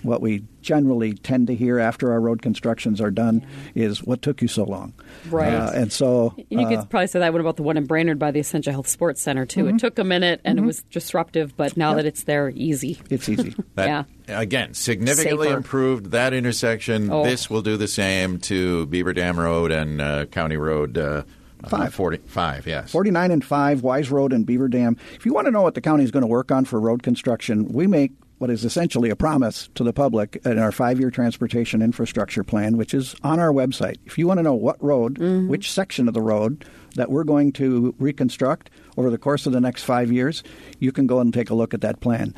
what 0.04 0.22
we 0.22 0.44
generally 0.62 1.14
tend 1.14 1.48
to 1.48 1.56
hear 1.56 1.80
after 1.80 2.12
our 2.12 2.22
road 2.22 2.42
constructions 2.42 3.02
are 3.02 3.12
done 3.12 3.46
is, 3.76 4.04
"What 4.04 4.22
took 4.22 4.42
you 4.42 4.48
so 4.48 4.64
long?" 4.64 4.94
Right. 5.30 5.54
Uh, 5.54 5.72
and 5.74 5.92
so, 5.92 6.34
And 6.38 6.62
you 6.62 6.68
uh, 6.68 6.70
could 6.70 6.90
probably 6.90 7.08
say 7.08 7.20
that 7.20 7.32
one 7.32 7.42
about 7.42 7.56
the 7.58 7.64
one 7.64 7.78
in 7.78 7.86
Brainerd 7.86 8.20
by 8.20 8.32
the 8.32 8.40
Essentia 8.40 8.72
Health 8.72 8.88
Sports 8.88 9.22
Center 9.22 9.46
too. 9.46 9.66
Mm-hmm. 9.66 9.76
It 9.76 9.80
took 9.80 10.00
a 10.00 10.04
minute 10.04 10.42
and 10.44 10.60
it 10.60 10.64
was 10.64 10.84
disruptive, 10.92 11.56
but 11.58 11.78
now 11.78 11.94
that 11.96 12.06
it's 12.06 12.24
there, 12.24 12.50
easy. 12.56 13.00
it's 13.10 13.30
easy. 13.30 13.56
That, 13.76 13.88
Yeah. 14.28 14.40
Again, 14.40 14.74
significantly 14.74 15.48
Safer. 15.48 15.58
improved 15.58 16.12
that 16.12 16.34
intersection. 16.34 17.10
Oh. 17.12 17.24
This 17.24 17.50
will 17.50 17.62
do 17.62 17.78
the 17.78 17.88
same 17.88 18.40
to 18.42 18.86
Beaver 18.88 19.14
Dam 19.14 19.40
Road 19.40 19.72
and 19.72 20.02
uh, 20.02 20.26
County 20.26 20.58
Road 20.58 20.98
uh, 20.98 21.24
Five. 21.68 21.90
Uh, 21.90 21.92
45, 21.92 22.68
yes. 22.68 22.92
49 22.92 23.32
and 23.32 23.46
5, 23.46 23.84
Wise 23.84 24.10
Road 24.10 24.34
and 24.34 24.46
Beaver 24.46 24.68
Dam. 24.68 24.98
If 25.14 25.26
you 25.26 25.34
want 25.34 25.46
to 25.46 25.52
know 25.52 25.62
what 25.62 25.76
the 25.76 25.82
county 25.82 26.04
is 26.04 26.12
going 26.12 26.22
to 26.22 26.28
work 26.28 26.52
on 26.52 26.66
for 26.66 26.80
road 26.80 27.04
construction, 27.04 27.72
we 27.72 27.86
make 27.88 28.12
what 28.42 28.50
is 28.50 28.66
essentially 28.66 29.12
a 29.12 29.16
promise 29.16 29.70
to 29.76 29.84
the 29.84 29.94
public 29.94 30.42
in 30.44 30.58
our 30.58 30.72
five 30.72 31.00
year 31.00 31.12
transportation 31.12 31.80
infrastructure 31.80 32.44
plan, 32.44 32.76
which 32.76 32.92
is 32.92 33.16
on 33.24 33.40
our 33.40 33.52
website. 33.52 33.98
If 34.08 34.18
you 34.18 34.26
want 34.26 34.40
to 34.40 34.44
know 34.44 34.56
what 34.56 34.84
road, 34.84 35.20
which 35.20 35.72
section 35.72 36.08
of 36.08 36.16
the 36.16 36.24
road 36.24 36.66
that 36.96 37.12
we're 37.12 37.24
going 37.24 37.52
to 37.54 37.94
reconstruct 38.00 38.72
over 38.98 39.12
the 39.12 39.20
course 39.20 39.46
of 39.46 39.54
the 39.54 39.62
next 39.62 39.84
five 39.84 40.12
years, 40.12 40.42
you 40.80 40.92
can 40.92 41.06
go 41.06 41.20
and 41.20 41.32
take 41.32 41.52
a 41.52 41.54
look 41.54 41.76
at 41.76 41.82
that 41.82 42.00
plan. 42.00 42.34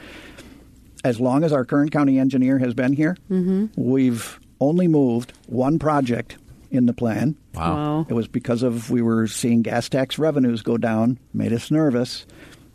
As 1.06 1.22
long 1.22 1.42
as 1.46 1.54
our 1.54 1.64
current 1.64 1.94
county 1.94 2.20
engineer 2.20 2.60
has 2.60 2.74
been 2.74 2.92
here, 2.92 3.16
we've 3.78 4.42
only 4.60 4.90
moved 4.90 5.32
one 5.48 5.80
project 5.80 6.36
in 6.70 6.86
the 6.86 6.94
plan. 6.94 7.38
Wow. 7.54 7.76
Wow. 7.76 8.06
It 8.10 8.14
was 8.14 8.28
because 8.28 8.62
of 8.62 8.90
we 8.90 9.02
were 9.02 9.28
seeing 9.28 9.62
gas 9.62 9.88
tax 9.88 10.20
revenues 10.20 10.64
go 10.64 10.78
down, 10.78 11.18
made 11.34 11.54
us 11.54 11.72
nervous, 11.72 12.26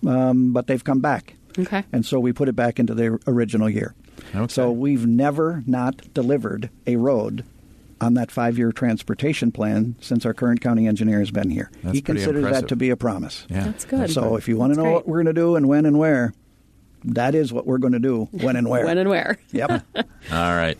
um, 0.06 0.54
but 0.54 0.66
they've 0.66 0.82
come 0.82 1.00
back. 1.00 1.34
Okay. 1.58 1.84
And 1.92 2.04
so 2.06 2.20
we 2.20 2.32
put 2.32 2.48
it 2.48 2.56
back 2.56 2.78
into 2.78 2.94
the 2.94 3.18
original 3.26 3.68
year. 3.68 3.94
Okay. 4.34 4.52
So 4.52 4.70
we've 4.70 5.06
never 5.06 5.62
not 5.66 6.12
delivered 6.14 6.70
a 6.86 6.96
road 6.96 7.44
on 8.00 8.14
that 8.14 8.30
five-year 8.30 8.70
transportation 8.72 9.50
plan 9.50 9.96
since 10.00 10.24
our 10.24 10.32
current 10.32 10.60
county 10.60 10.86
engineer 10.86 11.18
has 11.18 11.30
been 11.30 11.50
here. 11.50 11.70
That's 11.82 11.96
he 11.96 12.02
considers 12.02 12.36
impressive. 12.36 12.62
that 12.62 12.68
to 12.68 12.76
be 12.76 12.90
a 12.90 12.96
promise. 12.96 13.44
Yeah. 13.48 13.64
That's 13.64 13.84
good. 13.84 14.10
So 14.10 14.36
if 14.36 14.46
you 14.46 14.56
want 14.56 14.72
to 14.72 14.76
know 14.76 14.84
great. 14.84 14.94
what 14.94 15.08
we're 15.08 15.22
going 15.22 15.34
to 15.34 15.40
do 15.40 15.56
and 15.56 15.66
when 15.68 15.84
and 15.84 15.98
where, 15.98 16.32
that 17.04 17.34
is 17.34 17.52
what 17.52 17.66
we're 17.66 17.78
going 17.78 17.92
to 17.94 17.98
do 17.98 18.28
when 18.30 18.56
and 18.56 18.68
where. 18.68 18.84
when 18.86 18.98
and 18.98 19.08
where. 19.08 19.38
yep. 19.50 19.84
All 19.96 20.04
right. 20.32 20.78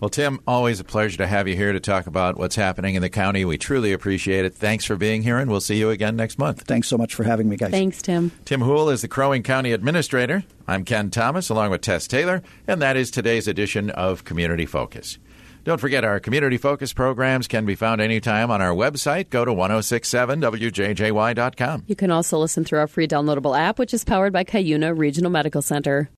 Well, 0.00 0.10
Tim, 0.10 0.38
always 0.46 0.78
a 0.78 0.84
pleasure 0.84 1.16
to 1.16 1.26
have 1.26 1.48
you 1.48 1.56
here 1.56 1.72
to 1.72 1.80
talk 1.80 2.06
about 2.06 2.38
what's 2.38 2.54
happening 2.54 2.94
in 2.94 3.02
the 3.02 3.10
county. 3.10 3.44
We 3.44 3.58
truly 3.58 3.92
appreciate 3.92 4.44
it. 4.44 4.54
Thanks 4.54 4.84
for 4.84 4.94
being 4.94 5.22
here, 5.22 5.38
and 5.38 5.50
we'll 5.50 5.60
see 5.60 5.76
you 5.76 5.90
again 5.90 6.14
next 6.14 6.38
month. 6.38 6.62
Thanks 6.62 6.86
so 6.86 6.96
much 6.96 7.16
for 7.16 7.24
having 7.24 7.48
me, 7.48 7.56
guys. 7.56 7.72
Thanks, 7.72 8.00
Tim. 8.00 8.30
Tim 8.44 8.60
Houle 8.60 8.90
is 8.90 9.02
the 9.02 9.08
Crow 9.08 9.30
Wing 9.30 9.42
County 9.42 9.72
Administrator. 9.72 10.44
I'm 10.68 10.84
Ken 10.84 11.10
Thomas, 11.10 11.48
along 11.48 11.72
with 11.72 11.80
Tess 11.80 12.06
Taylor, 12.06 12.44
and 12.68 12.80
that 12.80 12.96
is 12.96 13.10
today's 13.10 13.48
edition 13.48 13.90
of 13.90 14.22
Community 14.22 14.66
Focus. 14.66 15.18
Don't 15.64 15.80
forget, 15.80 16.04
our 16.04 16.20
Community 16.20 16.58
Focus 16.58 16.92
programs 16.92 17.48
can 17.48 17.66
be 17.66 17.74
found 17.74 18.00
anytime 18.00 18.52
on 18.52 18.62
our 18.62 18.72
website. 18.72 19.30
Go 19.30 19.44
to 19.44 19.52
1067wjjy.com. 19.52 21.82
You 21.88 21.96
can 21.96 22.12
also 22.12 22.38
listen 22.38 22.64
through 22.64 22.78
our 22.78 22.86
free 22.86 23.08
downloadable 23.08 23.58
app, 23.58 23.80
which 23.80 23.92
is 23.92 24.04
powered 24.04 24.32
by 24.32 24.44
Cuyuna 24.44 24.96
Regional 24.96 25.32
Medical 25.32 25.60
Center. 25.60 26.08